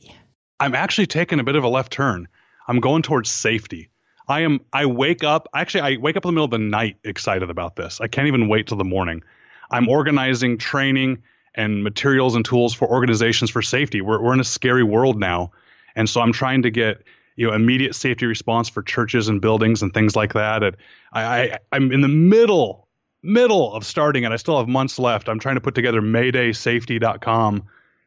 I'm 0.60 0.76
actually 0.76 1.08
taking 1.08 1.40
a 1.40 1.44
bit 1.44 1.56
of 1.56 1.64
a 1.64 1.68
left 1.68 1.92
turn. 1.92 2.28
I'm 2.68 2.80
going 2.80 3.04
towards 3.04 3.30
safety. 3.30 3.90
I 4.28 4.42
am 4.42 4.62
I 4.74 4.86
wake 4.86 5.24
up 5.24 5.48
actually 5.54 5.82
I 5.82 5.98
wake 5.98 6.18
up 6.18 6.26
in 6.26 6.30
the 6.30 6.34
middle 6.34 6.46
of 6.46 6.52
the 6.52 6.58
night 6.58 6.98
excited 7.04 7.50
about 7.50 7.76
this. 7.76 8.02
I 8.02 8.08
can't 8.08 8.28
even 8.28 8.48
wait 8.48 8.68
till 8.68 8.78
the 8.78 8.84
morning. 8.84 9.24
I'm 9.70 9.88
organizing 9.88 10.58
training 10.58 11.24
and 11.54 11.84
materials 11.84 12.36
and 12.36 12.46
tools 12.46 12.74
for 12.74 12.90
organizations 12.90 13.50
for 13.50 13.62
safety. 13.62 14.02
We're 14.02 14.22
we're 14.22 14.34
in 14.34 14.40
a 14.40 14.46
scary 14.46 14.84
world 14.84 15.20
now. 15.20 15.52
And 15.96 16.10
so 16.10 16.22
I'm 16.22 16.32
trying 16.32 16.62
to 16.64 16.72
get 16.72 17.04
you 17.42 17.48
know 17.48 17.54
immediate 17.54 17.96
safety 17.96 18.28
response 18.28 18.70
for 18.70 18.84
churches 18.84 19.28
and 19.28 19.42
buildings 19.42 19.82
and 19.82 19.92
things 19.96 20.16
like 20.16 20.34
that. 20.34 20.62
And 20.62 20.78
I, 21.12 21.24
I 21.24 21.58
I'm 21.72 21.92
in 21.92 22.02
the 22.02 22.08
middle 22.08 22.88
middle 23.24 23.74
of 23.74 23.84
starting 23.84 24.26
and 24.26 24.34
I 24.34 24.38
still 24.38 24.60
have 24.60 24.68
months 24.68 25.00
left. 25.00 25.28
I'm 25.28 25.40
trying 25.40 25.56
to 25.56 25.62
put 25.62 25.74
together 25.74 26.02
maydaysafety.com, 26.02 27.64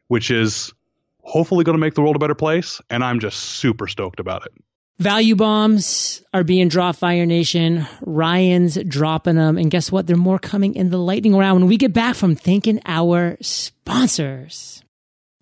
which 0.07 0.31
is 0.31 0.73
hopefully 1.21 1.65
going 1.65 1.73
to 1.73 1.79
make 1.79 1.95
the 1.95 2.01
world 2.01 2.15
a 2.15 2.19
better 2.19 2.35
place. 2.35 2.79
And 2.89 3.03
I'm 3.03 3.19
just 3.19 3.37
super 3.37 3.87
stoked 3.87 4.21
about 4.21 4.45
it. 4.45 4.53
Value 4.99 5.35
bombs 5.35 6.23
are 6.33 6.45
being 6.45 6.69
dropped, 6.69 6.99
Fire 6.99 7.25
Nation. 7.25 7.85
Ryan's 8.01 8.81
dropping 8.87 9.35
them. 9.35 9.57
And 9.57 9.69
guess 9.69 9.91
what? 9.91 10.07
They're 10.07 10.15
more 10.15 10.39
coming 10.39 10.75
in 10.75 10.91
the 10.91 10.97
lightning 10.97 11.35
round 11.35 11.59
when 11.59 11.67
we 11.67 11.75
get 11.75 11.91
back 11.91 12.15
from 12.15 12.37
thanking 12.37 12.79
our 12.85 13.37
sponsors. 13.41 14.84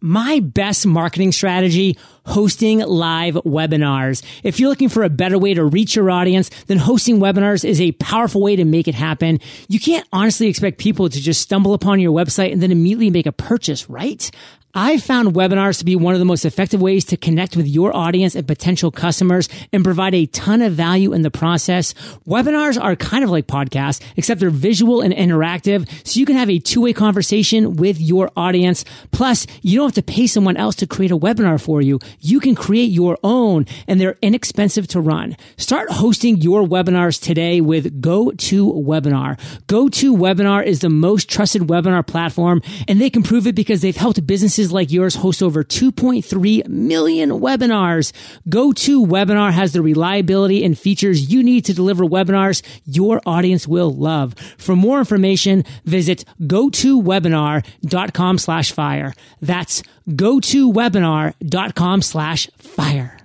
My 0.06 0.42
best 0.42 0.86
marketing 0.86 1.32
strategy, 1.32 1.98
hosting 2.26 2.80
live 2.80 3.36
webinars. 3.36 4.22
If 4.44 4.60
you're 4.60 4.68
looking 4.68 4.90
for 4.90 5.04
a 5.04 5.10
better 5.10 5.38
way 5.38 5.54
to 5.54 5.64
reach 5.64 5.96
your 5.96 6.12
audience, 6.12 6.50
then 6.68 6.78
hosting 6.78 7.20
webinars 7.20 7.64
is 7.64 7.80
a 7.80 7.94
powerful 7.94 8.42
way 8.42 8.58
to 8.58 8.66
make 8.66 8.90
it 8.90 8.96
happen. 8.96 9.40
You 9.70 9.80
can't 9.80 10.06
honestly 10.12 10.48
expect 10.48 10.78
people 10.78 11.08
to 11.08 11.22
just 11.22 11.40
stumble 11.40 11.74
upon 11.74 12.02
your 12.02 12.12
website 12.12 12.52
and 12.52 12.62
then 12.62 12.70
immediately 12.70 13.12
make 13.12 13.28
a 13.28 13.32
purchase, 13.32 13.90
right? 13.90 14.30
I 14.75 14.98
found 14.98 15.36
webinars 15.36 15.77
to 15.77 15.86
be 15.86 15.96
one 15.96 16.15
of 16.15 16.20
the 16.20 16.25
most 16.25 16.46
effective 16.46 16.82
ways 16.82 17.06
to 17.06 17.18
connect 17.18 17.56
with 17.56 17.68
your 17.68 17.96
audience 17.96 18.34
and 18.34 18.48
potential 18.48 18.89
customers 18.89 19.48
and 19.72 19.84
provide 19.84 20.15
a 20.15 20.25
ton 20.25 20.63
of 20.63 20.74
value 20.74 21.13
in 21.13 21.22
the 21.22 21.30
process. 21.30 21.94
Webinars 22.27 22.82
are 22.82 22.96
kind 22.96 23.24
of 23.24 23.30
like 23.30 23.46
podcasts, 23.46 24.01
except 24.18 24.39
they're 24.39 24.50
visual 24.50 25.01
and 25.01 25.13
interactive. 25.13 25.88
So 26.08 26.20
you 26.20 26.25
can 26.25 26.38
have 26.38 26.50
a 26.50 26.58
two-way 26.58 26.92
conversation 26.92 27.75
with 27.75 28.01
your 28.01 28.32
audience. 28.36 28.84
Plus, 29.12 29.46
you 29.62 29.77
don't 29.77 29.89
have 29.96 30.03
to 30.03 30.12
pay 30.12 30.25
someone 30.25 30.58
else 30.58 30.74
to 30.77 30.88
create 30.88 31.12
a 31.12 31.18
webinar 31.18 31.62
for 31.62 31.80
you. 31.80 32.00
You 32.20 32.39
can 32.39 32.56
create 32.56 32.89
your 32.89 33.20
own 33.24 33.68
and 33.88 34.01
they're 34.01 34.18
inexpensive 34.24 34.88
to 34.88 35.00
run. 35.00 35.38
Start 35.56 35.92
hosting 35.92 36.38
your 36.38 36.63
webinars 36.63 37.22
today 37.22 37.62
with 37.62 38.01
GoToWebinar. 38.01 39.39
GoToWebinar 39.68 40.65
is 40.65 40.80
the 40.80 40.89
most 40.89 41.30
trusted 41.30 41.62
webinar 41.62 42.06
platform 42.08 42.63
and 42.88 43.00
they 43.00 43.12
can 43.12 43.22
prove 43.22 43.46
it 43.46 43.53
because 43.53 43.82
they've 43.82 43.96
helped 43.96 44.25
businesses 44.25 44.62
businesses 44.63 44.74
like 44.74 44.91
yours 44.91 45.15
host 45.15 45.43
over 45.43 45.63
2.3 45.63 46.67
million 46.67 47.29
webinars. 47.32 48.12
GoToWebinar 48.48 49.51
has 49.51 49.74
the 49.74 49.82
reliability 49.82 50.63
and 50.63 50.77
features 50.77 51.32
you 51.32 51.43
need 51.43 51.65
to 51.65 51.74
deliver 51.74 52.05
webinars 52.05 52.62
your 52.86 53.22
audience 53.25 53.67
will 53.67 53.93
love. 53.93 54.34
For 54.58 54.75
more 54.75 55.00
information, 55.00 55.63
visit 55.86 56.25
gotowebinar.com 56.41 58.38
slash 58.38 58.72
fire. 58.72 59.13
That's 59.41 59.84
gotowebinar.com 60.10 62.01
slash 62.01 62.48
fire. 62.58 63.23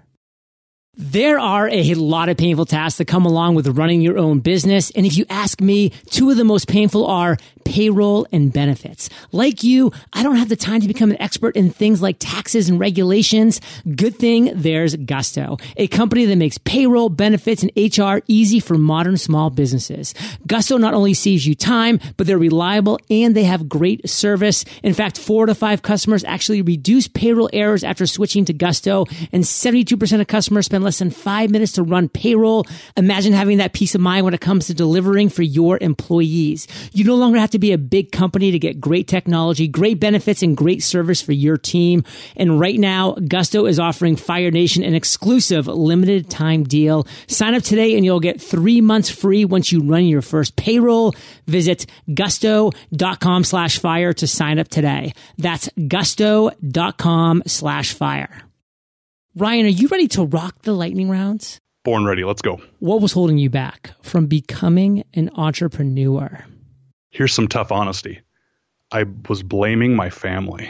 There 1.01 1.39
are 1.39 1.69
a 1.69 1.95
lot 1.95 2.29
of 2.29 2.37
painful 2.37 2.67
tasks 2.67 2.99
that 2.99 3.05
come 3.05 3.25
along 3.25 3.55
with 3.55 3.69
running 3.79 4.01
your 4.01 4.19
own 4.19 4.41
business. 4.41 4.91
And 4.91 5.07
if 5.07 5.17
you 5.17 5.27
ask 5.31 5.61
me, 5.61 5.91
two 6.11 6.29
of 6.29 6.37
the 6.37 6.43
most 6.43 6.67
painful 6.67 7.07
are 7.07 7.37
payroll 7.65 8.27
and 8.33 8.53
benefits. 8.53 9.09
Like 9.31 9.63
you, 9.63 9.93
I 10.13 10.23
don't 10.23 10.37
have 10.37 10.49
the 10.49 10.57
time 10.57 10.81
to 10.81 10.89
become 10.89 11.11
an 11.11 11.21
expert 11.21 11.55
in 11.55 11.71
things 11.71 12.01
like 12.01 12.17
taxes 12.19 12.69
and 12.69 12.81
regulations. 12.81 13.61
Good 13.95 14.17
thing 14.17 14.51
there's 14.55 14.97
Gusto, 14.97 15.59
a 15.77 15.87
company 15.87 16.25
that 16.25 16.37
makes 16.37 16.59
payroll, 16.59 17.11
benefits, 17.11 17.63
and 17.63 17.71
HR 17.77 18.25
easy 18.27 18.59
for 18.59 18.79
modern 18.79 19.19
small 19.19 19.51
businesses. 19.51 20.15
Gusto 20.47 20.79
not 20.79 20.95
only 20.95 21.15
saves 21.15 21.47
you 21.47 21.55
time, 21.55 22.01
but 22.17 22.27
they're 22.27 22.39
reliable 22.39 22.99
and 23.11 23.37
they 23.37 23.45
have 23.45 23.69
great 23.69 24.09
service. 24.09 24.65
In 24.83 24.95
fact, 24.95 25.19
four 25.19 25.47
to 25.47 25.55
five 25.55 25.83
customers 25.83 26.25
actually 26.25 26.63
reduce 26.63 27.07
payroll 27.07 27.51
errors 27.53 27.85
after 27.85 28.07
switching 28.07 28.47
to 28.47 28.53
Gusto, 28.53 29.05
and 29.31 29.45
72% 29.45 30.21
of 30.21 30.27
customers 30.27 30.67
spend 30.67 30.88
less 30.89 31.01
than 31.01 31.11
five 31.11 31.51
minutes 31.51 31.73
to 31.73 31.83
run 31.83 32.09
payroll. 32.09 32.67
Imagine 32.97 33.35
having 33.35 33.59
that 33.59 33.75
peace 33.75 33.95
of 33.95 34.01
mind 34.01 34.25
when 34.25 34.33
it 34.33 34.41
comes 34.41 34.69
to 34.69 34.75
delivering 34.75 35.29
for 35.29 35.43
your 35.43 35.77
employees. 35.83 36.67
You 36.95 37.05
no 37.05 37.15
longer 37.15 37.39
have 37.39 37.51
to 37.51 37.59
be 37.59 37.73
a 37.73 37.79
big 37.79 38.11
company 38.11 38.51
to 38.53 38.59
get 38.59 38.81
great 38.81 39.07
technology, 39.07 39.69
great 39.69 40.01
benefits, 40.01 40.43
and 40.43 40.57
great 40.57 40.83
service 40.83 41.21
for 41.21 41.33
your 41.33 41.59
team. 41.59 42.05
And 42.37 42.59
right 42.59 42.79
now, 42.79 43.13
Gusto 43.13 43.67
is 43.67 43.79
offering 43.79 44.17
Fire 44.17 44.51
Nation 44.51 44.83
an 44.83 44.95
exclusive 44.95 45.67
limited 45.67 46.31
time 46.31 46.65
deal. 46.65 47.07
Sign 47.27 47.55
up 47.55 47.63
today 47.63 47.95
and 47.95 48.03
you'll 48.03 48.19
get 48.19 48.41
three 48.41 48.81
months 48.81 49.11
free 49.11 49.45
once 49.45 49.71
you 49.71 49.83
run 49.83 50.07
your 50.07 50.23
first 50.23 50.57
payroll. 50.57 51.15
Visit 51.47 51.85
gusto.com 52.15 53.45
slash 53.45 53.79
fire 53.79 54.15
to 54.15 54.27
sign 54.27 54.59
up 54.59 54.69
today. 54.69 55.13
That's 55.37 55.69
gusto.com 55.87 57.43
slash 57.47 57.93
fire. 57.93 58.48
Ryan, 59.39 59.67
are 59.67 59.69
you 59.69 59.87
ready 59.87 60.09
to 60.09 60.25
rock 60.25 60.63
the 60.63 60.73
lightning 60.73 61.09
rounds? 61.09 61.61
Born 61.85 62.05
ready. 62.05 62.25
Let's 62.25 62.43
go. 62.43 62.61
What 62.81 63.01
was 63.01 63.13
holding 63.13 63.39
you 63.39 63.51
back 63.51 63.93
from 64.03 64.27
becoming 64.27 65.05
an 65.15 65.31
entrepreneur? 65.37 66.45
Here's 67.11 67.35
some 67.35 67.47
tough 67.47 67.71
honesty. 67.71 68.23
I 68.91 69.05
was 69.29 69.45
blaming 69.45 69.95
my 69.95 70.11
family. 70.11 70.69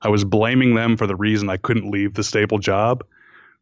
I 0.00 0.08
was 0.08 0.24
blaming 0.24 0.74
them 0.74 0.96
for 0.96 1.06
the 1.06 1.14
reason 1.14 1.50
I 1.50 1.58
couldn't 1.58 1.90
leave 1.90 2.14
the 2.14 2.24
stable 2.24 2.58
job 2.58 3.04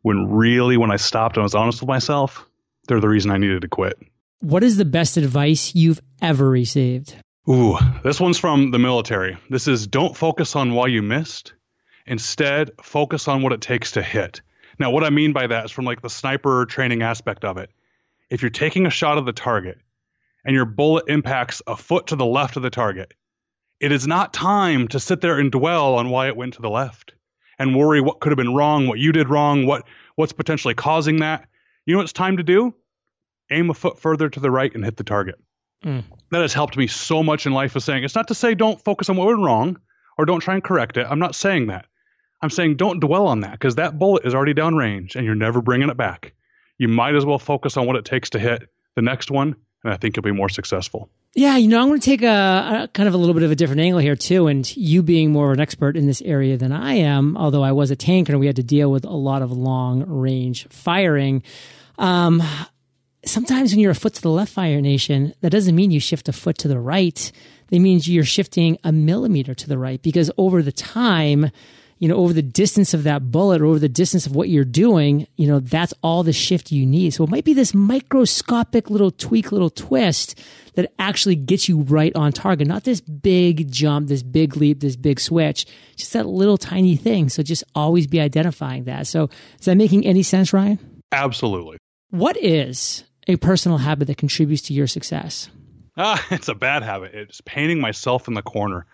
when 0.03 0.31
really, 0.31 0.77
when 0.77 0.93
I 0.93 0.97
stopped 0.97 1.37
and 1.37 1.43
was 1.43 1.57
honest 1.57 1.81
with 1.81 1.89
myself, 1.89 2.47
they're 2.87 3.01
the 3.01 3.09
reason 3.09 3.33
I 3.33 3.39
needed 3.39 3.63
to 3.63 3.69
quit. 3.69 3.99
What 4.39 4.63
is 4.63 4.77
the 4.77 4.85
best 4.85 5.17
advice 5.17 5.75
you've 5.75 6.01
ever 6.23 6.49
received? 6.49 7.17
Ooh, 7.49 7.77
this 8.05 8.21
one's 8.21 8.39
from 8.39 8.71
the 8.71 8.79
military. 8.79 9.39
This 9.51 9.67
is 9.67 9.89
don't 9.89 10.17
focus 10.17 10.55
on 10.55 10.73
why 10.73 10.87
you 10.87 11.03
missed. 11.03 11.55
Instead, 12.07 12.71
focus 12.83 13.29
on 13.29 13.43
what 13.43 13.53
it 13.53 13.61
takes 13.61 13.93
to 13.93 14.03
hit. 14.03 14.41
Now, 14.79 14.91
what 14.91 15.05
I 15.05 15.11
mean 15.11 15.33
by 15.33 15.47
that 15.47 15.67
is 15.67 15.71
from 15.71 15.85
like 15.85 16.01
the 16.01 16.11
sniper 16.11 16.65
training 16.67 17.03
aspect 17.03 17.45
of 17.45 17.59
it. 17.59 17.71
If 18.31 18.43
you're 18.43 18.51
taking 18.51 18.87
a 18.87 18.91
shot 18.91 19.19
at 19.19 19.27
the 19.27 19.33
target 19.33 19.79
and 20.45 20.55
your 20.55 20.65
bullet 20.65 21.05
impacts 21.09 21.61
a 21.67 21.77
foot 21.77 22.09
to 22.09 22.17
the 22.17 22.27
left 22.27 22.57
of 22.57 22.63
the 22.63 22.71
target, 22.71 23.13
it 23.81 23.93
is 23.93 24.07
not 24.07 24.33
time 24.33 24.89
to 24.89 25.01
sit 25.01 25.21
there 25.21 25.39
and 25.39 25.51
dwell 25.51 25.95
on 25.95 26.11
why 26.11 26.29
it 26.29 26.37
went 26.37 26.55
to 26.55 26.63
the 26.63 26.71
left 26.71 27.15
and 27.59 27.77
worry 27.77 28.01
what 28.01 28.21
could 28.21 28.31
have 28.31 28.39
been 28.39 28.55
wrong, 28.55 28.87
what 28.87 28.99
you 28.99 29.13
did 29.13 29.29
wrong, 29.29 29.67
what 29.67 29.85
what's 30.17 30.33
potentially 30.33 30.75
causing 30.75 31.19
that. 31.21 31.47
You 31.87 31.95
know 31.95 31.99
what 31.99 32.05
it's 32.05 32.13
time 32.13 32.37
to 32.37 32.43
do? 32.43 32.75
Aim 33.51 33.71
a 33.71 33.75
foot 33.75 33.99
further 33.99 34.29
to 34.29 34.41
the 34.41 34.51
right 34.51 34.75
and 34.75 34.85
hit 34.85 34.97
the 34.97 35.05
target. 35.05 35.37
Mm. 35.85 36.05
That 36.31 36.43
has 36.43 36.55
helped 36.55 36.77
me 36.77 36.87
so 36.87 37.23
much 37.23 37.47
in 37.47 37.53
life 37.53 37.75
of 37.77 37.83
saying 37.83 38.05
it's 38.05 38.15
not 38.15 38.29
to 38.29 38.35
say 38.35 38.55
don't 38.55 38.83
focus 38.83 39.09
on 39.09 39.17
what 39.17 39.29
went 39.29 39.41
wrong 39.41 39.81
or 40.19 40.25
don't 40.25 40.41
try 40.41 40.55
and 40.55 40.65
correct 40.65 40.97
it. 40.97 41.07
I'm 41.09 41.19
not 41.19 41.35
saying 41.35 41.67
that. 41.69 41.87
I'm 42.43 42.51
saying 42.51 42.77
don't 42.77 43.01
dwell 43.01 43.27
on 43.27 43.41
that 43.41 43.53
because 43.53 43.77
that 43.77 43.99
bullet 43.99 44.25
is 44.25 44.35
already 44.35 44.55
downrange 44.55 45.15
and 45.17 45.25
you're 45.25 45.35
never 45.35 45.61
bringing 45.61 45.91
it 45.91 45.97
back. 45.97 46.33
You 46.79 46.89
might 46.89 47.15
as 47.15 47.27
well 47.27 47.39
focus 47.39 47.77
on 47.77 47.87
what 47.87 47.97
it 47.97 48.05
takes 48.05 48.31
to 48.31 48.39
hit 48.39 48.69
the 48.97 49.03
next 49.03 49.31
one, 49.31 49.55
and 49.85 49.93
I 49.93 49.97
think 49.97 50.17
you'll 50.17 50.23
be 50.23 50.33
more 50.33 50.49
successful. 50.49 51.11
Yeah, 51.35 51.57
you 51.57 51.69
know, 51.69 51.81
I'm 51.81 51.89
going 51.89 52.01
to 52.01 52.05
take 52.05 52.23
a, 52.23 52.85
a, 52.85 52.89
kind 52.93 53.07
of 53.07 53.15
a 53.15 53.17
little 53.17 53.35
bit 53.35 53.45
of 53.45 53.53
a 53.53 53.55
different 53.55 53.81
angle 53.81 54.01
here 54.01 54.17
too. 54.17 54.49
And 54.49 54.77
you 54.77 55.03
being 55.03 55.31
more 55.31 55.47
of 55.47 55.53
an 55.53 55.61
expert 55.61 55.97
in 55.97 56.07
this 56.07 56.23
area 56.23 56.57
than 56.57 56.73
I 56.73 56.95
am, 56.95 57.37
although 57.37 57.63
I 57.63 57.71
was 57.71 57.93
a 57.93 57.97
tanker 57.97 58.33
and 58.33 58.41
we 58.41 58.47
had 58.47 58.57
to 58.57 58.65
deal 58.65 58.91
with 58.91 59.05
a 59.05 59.13
lot 59.13 59.43
of 59.43 59.53
long 59.53 60.05
range 60.07 60.67
firing. 60.71 61.45
Um, 61.99 62.43
sometimes 63.25 63.71
when 63.71 63.79
you're 63.79 63.93
a 63.93 63.95
foot 63.95 64.15
to 64.15 64.23
the 64.23 64.31
left, 64.31 64.53
Fire 64.53 64.81
Nation, 64.81 65.33
that 65.41 65.51
doesn't 65.51 65.77
mean 65.77 65.93
you 65.93 66.01
shift 66.01 66.29
a 66.29 66.33
foot 66.33 66.59
to 66.59 66.69
the 66.69 66.81
right. 66.81 67.31
That 67.69 67.79
means 67.79 68.09
you're 68.09 68.25
shifting 68.25 68.79
a 68.83 68.91
millimeter 68.91 69.55
to 69.55 69.69
the 69.69 69.79
right 69.79 70.03
because 70.03 70.33
over 70.37 70.63
the 70.63 70.73
time, 70.73 71.53
you 72.01 72.09
know, 72.09 72.17
over 72.17 72.33
the 72.33 72.43
distance 72.43 72.95
of 72.95 73.03
that 73.03 73.31
bullet 73.31 73.61
or 73.61 73.67
over 73.67 73.79
the 73.79 73.89
distance 73.89 74.27
of 74.27 74.35
what 74.35 74.49
you're 74.49 74.65
doing, 74.65 75.27
you 75.37 75.47
know, 75.47 75.61
that's 75.61 75.93
all 76.03 76.23
the 76.23 76.33
shift 76.33 76.73
you 76.73 76.87
need. 76.87 77.11
So 77.11 77.25
it 77.25 77.31
might 77.31 77.45
be 77.45 77.53
this 77.53 77.75
microscopic 77.75 78.89
little 78.89 79.11
tweak, 79.11 79.53
little 79.53 79.69
twist 79.69 80.41
that 80.77 80.91
actually 80.99 81.37
gets 81.37 81.69
you 81.69 81.83
right 81.83 82.15
on 82.17 82.33
target, 82.33 82.67
not 82.67 82.85
this 82.85 83.03
big 83.03 83.71
jump, 83.71 84.09
this 84.09 84.23
big 84.23 84.57
leap, 84.57 84.81
this 84.81 84.97
big 84.97 85.21
switch, 85.21 85.67
just 85.95 86.15
that 86.15 86.25
little 86.25 86.57
tiny 86.57 86.97
thing. 86.97 87.29
So 87.29 87.43
just 87.43 87.65
always 87.75 88.07
be 88.07 88.19
identifying 88.19 88.85
that. 88.85 89.07
So 89.07 89.29
is 89.59 89.67
that 89.67 89.77
making 89.77 90.07
any 90.07 90.23
sense, 90.23 90.55
Ryan? 90.55 90.79
Absolutely. 91.13 91.77
What 92.09 92.39
is 92.39 93.05
a 93.29 93.37
personal 93.37 93.77
habit 93.77 94.07
that 94.07 94.17
contributes 94.17 94.63
to 94.63 94.73
your 94.73 94.87
success? 94.87 95.51
Ah, 95.99 96.25
it's 96.31 96.49
a 96.49 96.55
bad 96.55 96.83
habit. 96.83 97.13
It's 97.13 97.43
painting 97.43 97.79
myself 97.79 98.27
in 98.27 98.33
the 98.33 98.43
corner. 98.43 98.87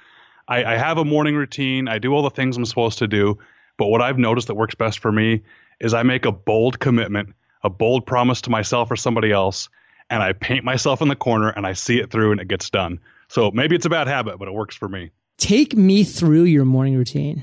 I, 0.49 0.65
I 0.65 0.77
have 0.77 0.99
a 0.99 1.05
morning 1.05 1.35
routine. 1.35 1.89
I 1.89 1.99
do 1.99 2.13
all 2.13 2.23
the 2.23 2.31
things 2.31 2.57
I'm 2.57 2.65
supposed 2.65 2.99
to 2.99 3.09
do. 3.09 3.39
But 3.79 3.87
what 3.87 4.01
I've 4.01 4.19
noticed 4.19 4.47
that 4.47 4.55
works 4.55 4.75
best 4.75 5.01
for 5.01 5.13
me 5.13 5.43
is 5.81 5.93
I 5.93 6.03
make 6.03 6.25
a 6.25 6.33
bold 6.33 6.79
commitment, 6.79 7.35
a 7.63 7.71
bold 7.71 8.07
promise 8.07 8.43
to 8.43 8.51
myself 8.51 8.91
or 8.91 8.97
somebody 8.97 9.33
else, 9.33 9.69
and 10.09 10.23
I 10.23 10.33
paint 10.33 10.65
myself 10.65 11.03
in 11.03 11.09
the 11.09 11.17
corner 11.17 11.51
and 11.51 11.67
I 11.67 11.75
see 11.75 11.99
it 11.99 12.11
through 12.11 12.33
and 12.33 12.41
it 12.41 12.49
gets 12.49 12.71
done. 12.71 13.01
So 13.29 13.51
maybe 13.51 13.77
it's 13.77 13.87
a 13.87 13.91
bad 13.91 14.07
habit, 14.07 14.39
but 14.39 14.49
it 14.49 14.55
works 14.55 14.77
for 14.77 14.89
me. 14.89 15.11
Take 15.37 15.77
me 15.77 16.05
through 16.05 16.45
your 16.45 16.65
morning 16.65 16.97
routine. 16.97 17.43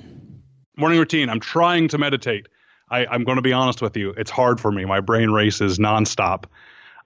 Morning 0.78 0.98
routine. 0.98 1.30
I'm 1.30 1.40
trying 1.40 1.90
to 1.90 1.98
meditate. 1.98 2.48
I, 2.90 3.06
I'm 3.06 3.24
going 3.24 3.36
to 3.36 3.42
be 3.42 3.54
honest 3.54 3.82
with 3.82 3.96
you. 3.98 4.12
It's 4.12 4.32
hard 4.32 4.60
for 4.60 4.72
me. 4.72 4.86
My 4.86 5.02
brain 5.02 5.30
races 5.30 5.78
nonstop. 5.78 6.46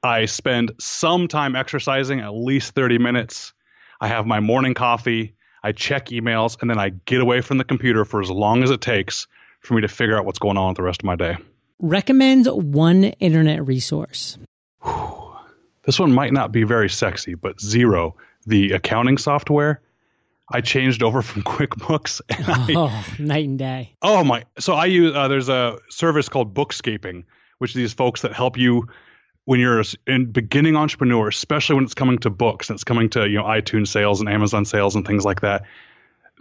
I 0.04 0.25
spend 0.25 0.72
some 0.80 1.27
time 1.27 1.56
exercising, 1.56 2.20
at 2.20 2.30
least 2.30 2.74
30 2.74 3.00
minutes. 3.00 3.54
I 4.00 4.08
have 4.08 4.25
my 4.25 4.39
morning 4.39 4.74
coffee. 4.74 5.34
I 5.68 5.74
check 5.74 6.06
emails, 6.08 6.58
and 6.62 6.70
then 6.70 6.80
I 6.80 6.90
get 6.90 7.20
away 7.20 7.42
from 7.42 7.58
the 7.58 7.66
computer 7.66 8.06
for 8.06 8.22
as 8.22 8.30
long 8.32 8.64
as 8.64 8.72
it 8.72 8.80
takes 8.80 9.28
for 9.60 9.74
me 9.74 9.82
to 9.82 9.90
figure 9.90 10.18
out 10.18 10.24
what's 10.26 10.40
going 10.40 10.56
on 10.56 10.70
with 10.70 10.78
the 10.78 10.84
rest 10.84 11.02
of 11.02 11.06
my 11.06 11.18
day. 11.18 11.36
Recommend 11.80 12.46
one 12.48 13.04
internet 13.04 13.68
resource. 13.68 14.38
This 15.84 16.00
one 16.00 16.14
might 16.14 16.32
not 16.32 16.54
be 16.54 16.64
very 16.64 16.90
sexy, 16.90 17.34
but 17.36 17.58
Xero, 17.58 18.14
the 18.46 18.72
accounting 18.72 19.18
software, 19.18 19.82
I 20.50 20.62
changed 20.62 21.04
over 21.04 21.22
from 21.22 21.44
QuickBooks. 21.52 22.22
And 22.30 22.46
I, 22.48 22.74
Oh, 22.78 23.06
night 23.20 23.48
and 23.50 23.60
day. 23.60 23.94
oh 24.02 24.24
my! 24.24 24.46
So 24.60 24.74
I 24.74 24.86
use 24.86 25.14
uh, 25.14 25.28
there's 25.28 25.50
a 25.50 25.80
service 25.90 26.30
called 26.30 26.54
Bookscaping, 26.54 27.26
which 27.58 27.76
are 27.76 27.80
these 27.80 27.94
folks 27.94 28.22
that 28.22 28.32
help 28.32 28.58
you 28.58 28.88
when 29.48 29.62
you're 29.62 29.80
a 29.80 30.20
beginning 30.25 30.75
entrepreneur, 30.75 31.30
especially 31.30 31.75
when 31.75 31.86
it's 31.86 31.94
coming 31.94 32.18
to 32.18 32.30
books 32.30 32.70
and 32.70 32.75
it's 32.75 32.84
coming 32.84 33.10
to 33.10 33.30
you 33.30 33.38
know 33.38 33.46
iTunes 33.46 33.88
sales 33.88 34.20
and 34.20 34.27
Amazon 34.27 34.66
sales 34.66 34.94
and 34.94 35.08
things 35.08 35.24
like 35.24 35.39
that. 35.39 35.63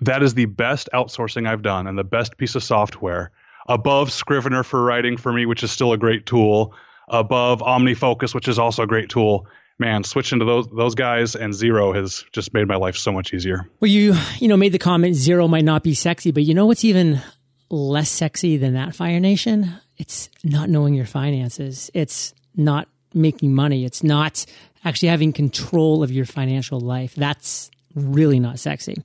That 0.01 0.25
is 0.25 0.35
the 0.35 0.47
best 0.47 0.89
outsourcing 0.93 1.49
I've 1.49 1.63
done 1.63 1.87
and 1.87 1.97
the 1.97 2.03
best 2.03 2.37
piece 2.37 2.57
of 2.57 2.65
software 2.65 3.31
above 3.69 4.11
Scrivener 4.11 4.65
for 4.65 4.83
writing 4.83 5.19
for 5.19 5.33
me, 5.33 5.47
which 5.47 5.63
is 5.63 5.71
still 5.71 5.93
a 5.93 5.97
great 5.97 6.27
tool. 6.27 6.75
Above 7.07 7.61
OmniFocus, 7.61 8.35
which 8.35 8.49
is 8.49 8.59
also 8.59 8.83
a 8.83 8.89
great 8.89 9.09
tool. 9.09 9.47
Man, 9.79 10.03
switching 10.03 10.41
to 10.41 10.45
those 10.45 10.67
those 10.67 10.97
guys 10.97 11.37
and 11.37 11.55
Xero 11.55 11.95
has 11.95 12.25
just 12.33 12.53
made 12.55 12.67
my 12.67 12.75
life 12.75 12.97
so 12.97 13.13
much 13.13 13.33
easier. 13.33 13.71
Well, 13.79 13.89
you 13.89 14.17
you 14.41 14.49
know 14.49 14.57
made 14.57 14.73
the 14.73 14.81
comment 14.81 15.15
Xero 15.15 15.49
might 15.49 15.65
not 15.65 15.85
be 15.85 15.95
sexy, 15.95 16.33
but 16.33 16.43
you 16.43 16.55
know 16.55 16.67
what's 16.67 16.85
even 16.85 17.23
less 17.71 18.11
sexy 18.11 18.57
than 18.57 18.75
that, 18.75 18.97
Fire 18.97 19.21
Nation? 19.21 19.75
It's 19.97 20.29
not 20.43 20.69
knowing 20.69 20.95
your 20.95 21.07
finances. 21.07 21.89
It's 21.95 22.35
not 22.57 22.89
making 23.17 23.55
money. 23.55 23.85
It's 23.85 24.05
not 24.05 24.45
actually 24.85 25.09
having 25.09 25.33
control 25.33 26.03
of 26.03 26.13
your 26.13 26.27
financial 26.27 26.79
life. 26.79 27.15
That's 27.15 27.71
really 27.95 28.39
not 28.39 28.59
sexy. 28.59 29.03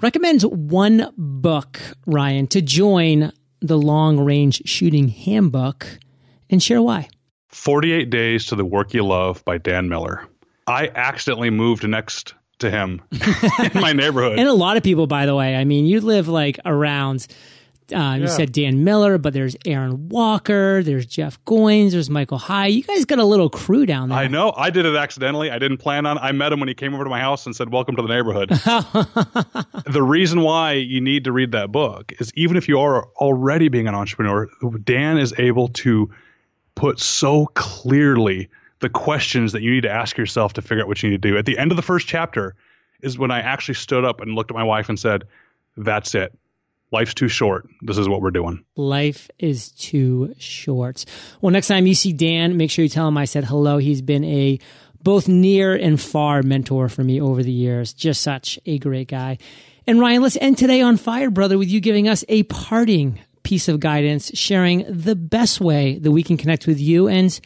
Recommend 0.00 0.42
one 0.42 1.12
book, 1.18 1.78
Ryan, 2.06 2.46
to 2.48 2.62
join 2.62 3.32
the 3.60 3.76
long 3.76 4.18
range 4.20 4.62
shooting 4.64 5.08
handbook 5.08 5.86
and 6.48 6.62
share 6.62 6.80
why. 6.80 7.08
48 7.48 8.08
Days 8.08 8.46
to 8.46 8.56
the 8.56 8.64
Work 8.64 8.94
You 8.94 9.04
Love 9.04 9.44
by 9.44 9.58
Dan 9.58 9.88
Miller. 9.88 10.26
I 10.66 10.88
accidentally 10.94 11.50
moved 11.50 11.86
next 11.86 12.34
to 12.60 12.70
him 12.70 13.02
in 13.74 13.80
my 13.80 13.92
neighborhood. 13.92 14.38
And 14.38 14.48
a 14.48 14.52
lot 14.54 14.76
of 14.76 14.82
people, 14.82 15.06
by 15.06 15.26
the 15.26 15.34
way, 15.34 15.56
I 15.56 15.64
mean, 15.64 15.86
you 15.86 16.00
live 16.00 16.28
like 16.28 16.58
around, 16.64 17.26
uh, 17.92 18.14
you 18.16 18.22
Yeah. 18.24 18.26
said 18.28 18.52
Dan 18.52 18.84
Miller, 18.84 19.18
but 19.18 19.32
there's 19.32 19.56
Aaron 19.66 20.08
Walker, 20.08 20.82
there's 20.82 21.06
Jeff 21.06 21.42
Goins, 21.44 21.92
there's 21.92 22.10
Michael 22.10 22.38
Hyatt. 22.38 22.72
You 22.72 22.82
guys 22.82 23.04
got 23.04 23.18
a 23.18 23.24
little 23.24 23.48
crew 23.50 23.86
down 23.86 24.08
there. 24.10 24.18
I 24.18 24.26
know. 24.28 24.52
I 24.56 24.70
did 24.70 24.86
it 24.86 24.94
accidentally. 24.96 25.50
I 25.50 25.58
didn't 25.58 25.78
plan 25.78 26.06
on. 26.06 26.18
I 26.18 26.32
met 26.32 26.52
him 26.52 26.60
when 26.60 26.68
he 26.68 26.74
came 26.74 26.94
over 26.94 27.04
to 27.04 27.10
my 27.10 27.20
house 27.20 27.46
and 27.46 27.54
said, 27.54 27.70
"Welcome 27.72 27.96
to 27.96 28.02
the 28.02 28.08
neighborhood." 28.08 28.48
the 29.86 30.02
reason 30.02 30.40
why 30.42 30.72
you 30.72 31.00
need 31.00 31.24
to 31.24 31.32
read 31.32 31.52
that 31.52 31.72
book 31.72 32.12
is 32.18 32.32
even 32.34 32.56
if 32.56 32.68
you 32.68 32.78
are 32.80 33.06
already 33.16 33.68
being 33.68 33.88
an 33.88 33.94
entrepreneur, 33.94 34.48
Dan 34.84 35.18
is 35.18 35.34
able 35.38 35.68
to 35.68 36.10
put 36.74 36.98
so 37.00 37.46
clearly 37.54 38.48
the 38.80 38.88
questions 38.88 39.52
that 39.52 39.62
you 39.62 39.70
need 39.70 39.82
to 39.82 39.90
ask 39.90 40.16
yourself 40.16 40.54
to 40.54 40.62
figure 40.62 40.82
out 40.82 40.88
what 40.88 41.02
you 41.02 41.10
need 41.10 41.20
to 41.22 41.28
do. 41.30 41.36
At 41.36 41.44
the 41.44 41.58
end 41.58 41.70
of 41.72 41.76
the 41.76 41.82
first 41.82 42.06
chapter 42.06 42.54
is 43.02 43.18
when 43.18 43.30
I 43.30 43.40
actually 43.40 43.74
stood 43.74 44.04
up 44.04 44.20
and 44.20 44.34
looked 44.34 44.50
at 44.50 44.54
my 44.54 44.62
wife 44.62 44.88
and 44.88 44.98
said, 44.98 45.24
"That's 45.76 46.14
it. 46.14 46.32
Life's 46.92 47.14
too 47.14 47.28
short. 47.28 47.68
This 47.82 47.98
is 47.98 48.08
what 48.08 48.20
we're 48.20 48.30
doing." 48.30 48.64
Life 48.76 49.30
is 49.38 49.70
too 49.72 50.34
short. 50.38 51.04
Well, 51.40 51.52
next 51.52 51.68
time 51.68 51.86
you 51.86 51.94
see 51.94 52.12
Dan, 52.12 52.56
make 52.56 52.70
sure 52.70 52.82
you 52.82 52.88
tell 52.88 53.08
him 53.08 53.16
I 53.16 53.24
said 53.24 53.44
hello. 53.44 53.78
He's 53.78 54.02
been 54.02 54.24
a 54.24 54.58
both 55.02 55.28
near 55.28 55.74
and 55.74 56.00
far 56.00 56.42
mentor 56.42 56.88
for 56.88 57.02
me 57.02 57.20
over 57.20 57.42
the 57.42 57.52
years. 57.52 57.92
Just 57.92 58.22
such 58.22 58.58
a 58.66 58.78
great 58.78 59.08
guy. 59.08 59.38
And 59.86 59.98
Ryan, 59.98 60.22
let's 60.22 60.36
end 60.40 60.58
today 60.58 60.82
on 60.82 60.96
fire, 60.96 61.30
brother, 61.30 61.58
with 61.58 61.68
you 61.68 61.80
giving 61.80 62.06
us 62.06 62.24
a 62.28 62.42
parting 62.44 63.18
piece 63.42 63.68
of 63.68 63.80
guidance, 63.80 64.30
sharing 64.34 64.84
the 64.88 65.16
best 65.16 65.60
way 65.60 65.98
that 65.98 66.10
we 66.10 66.22
can 66.22 66.36
connect 66.36 66.66
with 66.66 66.78
you, 66.78 67.08
and 67.08 67.40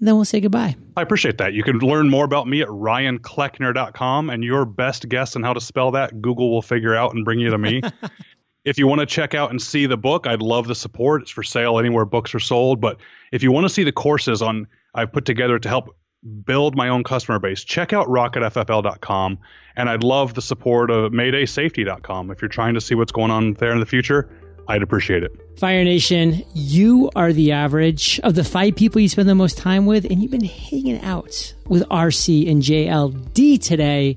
then 0.00 0.14
we'll 0.14 0.24
say 0.24 0.40
goodbye. 0.40 0.76
I 0.96 1.02
appreciate 1.02 1.38
that. 1.38 1.52
You 1.52 1.62
can 1.62 1.78
learn 1.78 2.08
more 2.08 2.24
about 2.24 2.46
me 2.46 2.62
at 2.62 2.68
ryancleckner.com 2.68 4.30
and 4.30 4.42
your 4.44 4.64
best 4.64 5.08
guess 5.08 5.36
on 5.36 5.42
how 5.42 5.52
to 5.52 5.60
spell 5.60 5.90
that, 5.90 6.22
Google 6.22 6.50
will 6.50 6.62
figure 6.62 6.94
out 6.94 7.14
and 7.14 7.24
bring 7.24 7.40
you 7.40 7.50
to 7.50 7.58
me. 7.58 7.82
if 8.64 8.78
you 8.78 8.86
want 8.86 9.00
to 9.00 9.06
check 9.06 9.34
out 9.34 9.50
and 9.50 9.60
see 9.60 9.86
the 9.86 9.96
book, 9.96 10.26
I'd 10.26 10.42
love 10.42 10.66
the 10.66 10.74
support. 10.74 11.22
It's 11.22 11.30
for 11.30 11.42
sale 11.42 11.78
anywhere 11.78 12.04
books 12.04 12.34
are 12.34 12.40
sold. 12.40 12.80
But 12.80 12.98
if 13.32 13.42
you 13.42 13.52
want 13.52 13.64
to 13.64 13.68
see 13.68 13.84
the 13.84 13.92
courses 13.92 14.42
on 14.42 14.66
I've 14.94 15.12
put 15.12 15.24
together 15.24 15.58
to 15.58 15.68
help 15.68 15.96
build 16.44 16.76
my 16.76 16.88
own 16.88 17.04
customer 17.04 17.38
base, 17.38 17.64
check 17.64 17.92
out 17.92 18.06
rocketffl.com. 18.08 19.38
And 19.76 19.88
I'd 19.88 20.04
love 20.04 20.34
the 20.34 20.42
support 20.42 20.90
of 20.90 21.12
maydaysafety.com. 21.12 22.30
If 22.30 22.42
you're 22.42 22.48
trying 22.48 22.74
to 22.74 22.80
see 22.80 22.94
what's 22.94 23.12
going 23.12 23.30
on 23.30 23.54
there 23.54 23.72
in 23.72 23.80
the 23.80 23.86
future, 23.86 24.28
I'd 24.68 24.82
appreciate 24.82 25.22
it. 25.22 25.32
Fire 25.58 25.82
Nation, 25.84 26.42
you 26.54 27.10
are 27.16 27.32
the 27.32 27.52
average 27.52 28.20
of 28.20 28.34
the 28.34 28.44
five 28.44 28.76
people 28.76 29.00
you 29.00 29.08
spend 29.08 29.28
the 29.28 29.34
most 29.34 29.58
time 29.58 29.86
with, 29.86 30.04
and 30.04 30.22
you've 30.22 30.30
been 30.30 30.44
hanging 30.44 31.00
out 31.02 31.54
with 31.66 31.82
RC 31.88 32.50
and 32.50 32.62
JLD 32.62 33.62
today. 33.62 34.16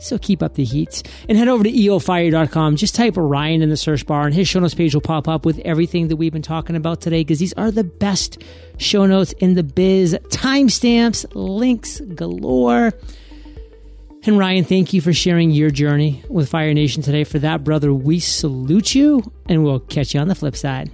So 0.00 0.18
keep 0.18 0.42
up 0.42 0.54
the 0.54 0.64
heat 0.64 1.02
and 1.28 1.36
head 1.36 1.48
over 1.48 1.62
to 1.62 1.70
eofire.com. 1.70 2.76
Just 2.76 2.94
type 2.94 3.14
Ryan 3.16 3.62
in 3.62 3.68
the 3.68 3.76
search 3.76 4.06
bar, 4.06 4.26
and 4.26 4.34
his 4.34 4.48
show 4.48 4.60
notes 4.60 4.74
page 4.74 4.94
will 4.94 5.00
pop 5.00 5.28
up 5.28 5.44
with 5.44 5.58
everything 5.60 6.08
that 6.08 6.16
we've 6.16 6.32
been 6.32 6.42
talking 6.42 6.76
about 6.76 7.00
today 7.00 7.20
because 7.20 7.38
these 7.38 7.52
are 7.54 7.70
the 7.70 7.84
best 7.84 8.42
show 8.78 9.06
notes 9.06 9.32
in 9.34 9.54
the 9.54 9.62
biz. 9.62 10.18
Timestamps, 10.28 11.26
links 11.34 12.00
galore. 12.00 12.92
And 14.24 14.38
Ryan, 14.38 14.64
thank 14.64 14.92
you 14.92 15.00
for 15.00 15.14
sharing 15.14 15.50
your 15.50 15.70
journey 15.70 16.22
with 16.28 16.50
Fire 16.50 16.74
Nation 16.74 17.02
today. 17.02 17.24
For 17.24 17.38
that, 17.38 17.64
brother, 17.64 17.92
we 17.94 18.20
salute 18.20 18.94
you 18.94 19.22
and 19.48 19.64
we'll 19.64 19.80
catch 19.80 20.12
you 20.12 20.20
on 20.20 20.28
the 20.28 20.34
flip 20.34 20.56
side. 20.56 20.90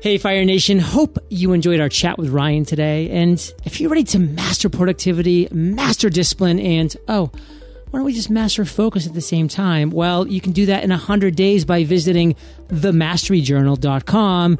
Hey, 0.00 0.16
Fire 0.16 0.44
Nation. 0.44 0.78
Hope 0.78 1.18
you 1.28 1.52
enjoyed 1.52 1.80
our 1.80 1.88
chat 1.88 2.16
with 2.16 2.30
Ryan 2.30 2.64
today. 2.64 3.10
And 3.10 3.52
if 3.64 3.80
you're 3.80 3.90
ready 3.90 4.04
to 4.04 4.18
master 4.18 4.70
productivity, 4.70 5.48
master 5.50 6.08
discipline, 6.08 6.58
and 6.58 6.96
oh, 7.08 7.30
why 7.90 7.98
don't 7.98 8.06
we 8.06 8.12
just 8.12 8.30
master 8.30 8.64
focus 8.64 9.06
at 9.06 9.14
the 9.14 9.20
same 9.20 9.48
time? 9.48 9.90
Well, 9.90 10.26
you 10.28 10.40
can 10.40 10.52
do 10.52 10.66
that 10.66 10.84
in 10.84 10.90
100 10.90 11.34
days 11.34 11.64
by 11.64 11.84
visiting 11.84 12.36
themasteryjournal.com 12.68 14.58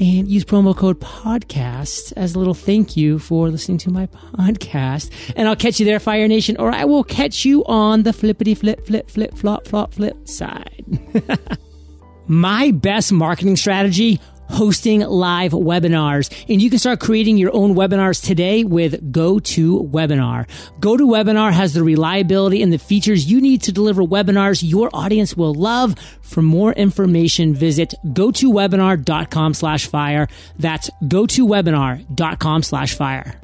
and 0.00 0.28
use 0.28 0.44
promo 0.44 0.76
code 0.76 0.98
podcast 0.98 2.12
as 2.16 2.34
a 2.34 2.38
little 2.38 2.54
thank 2.54 2.96
you 2.96 3.20
for 3.20 3.48
listening 3.48 3.78
to 3.78 3.90
my 3.90 4.06
podcast. 4.06 5.10
And 5.36 5.46
I'll 5.46 5.54
catch 5.54 5.78
you 5.78 5.86
there, 5.86 6.00
Fire 6.00 6.26
Nation, 6.26 6.56
or 6.56 6.72
I 6.72 6.84
will 6.84 7.04
catch 7.04 7.44
you 7.44 7.64
on 7.66 8.02
the 8.02 8.12
flippity 8.12 8.54
flip, 8.54 8.84
flip, 8.86 9.08
flip, 9.08 9.36
flop, 9.36 9.68
flop, 9.68 9.94
flip 9.94 10.28
side. 10.28 10.84
my 12.26 12.72
best 12.72 13.12
marketing 13.12 13.56
strategy 13.56 14.20
hosting 14.48 15.00
live 15.00 15.52
webinars. 15.52 16.32
And 16.48 16.60
you 16.60 16.70
can 16.70 16.78
start 16.78 17.00
creating 17.00 17.36
your 17.36 17.54
own 17.54 17.74
webinars 17.74 18.24
today 18.24 18.64
with 18.64 19.12
GoToWebinar. 19.12 20.48
GoToWebinar 20.80 21.52
has 21.52 21.74
the 21.74 21.82
reliability 21.82 22.62
and 22.62 22.72
the 22.72 22.78
features 22.78 23.30
you 23.30 23.40
need 23.40 23.62
to 23.62 23.72
deliver 23.72 24.02
webinars 24.02 24.62
your 24.62 24.90
audience 24.92 25.36
will 25.36 25.54
love. 25.54 25.94
For 26.20 26.42
more 26.42 26.72
information, 26.72 27.54
visit 27.54 27.94
gotowebinar.com 28.06 29.54
slash 29.54 29.86
fire. 29.86 30.28
That's 30.58 30.90
gotowebinar.com 31.02 32.62
slash 32.62 32.94
fire. 32.94 33.40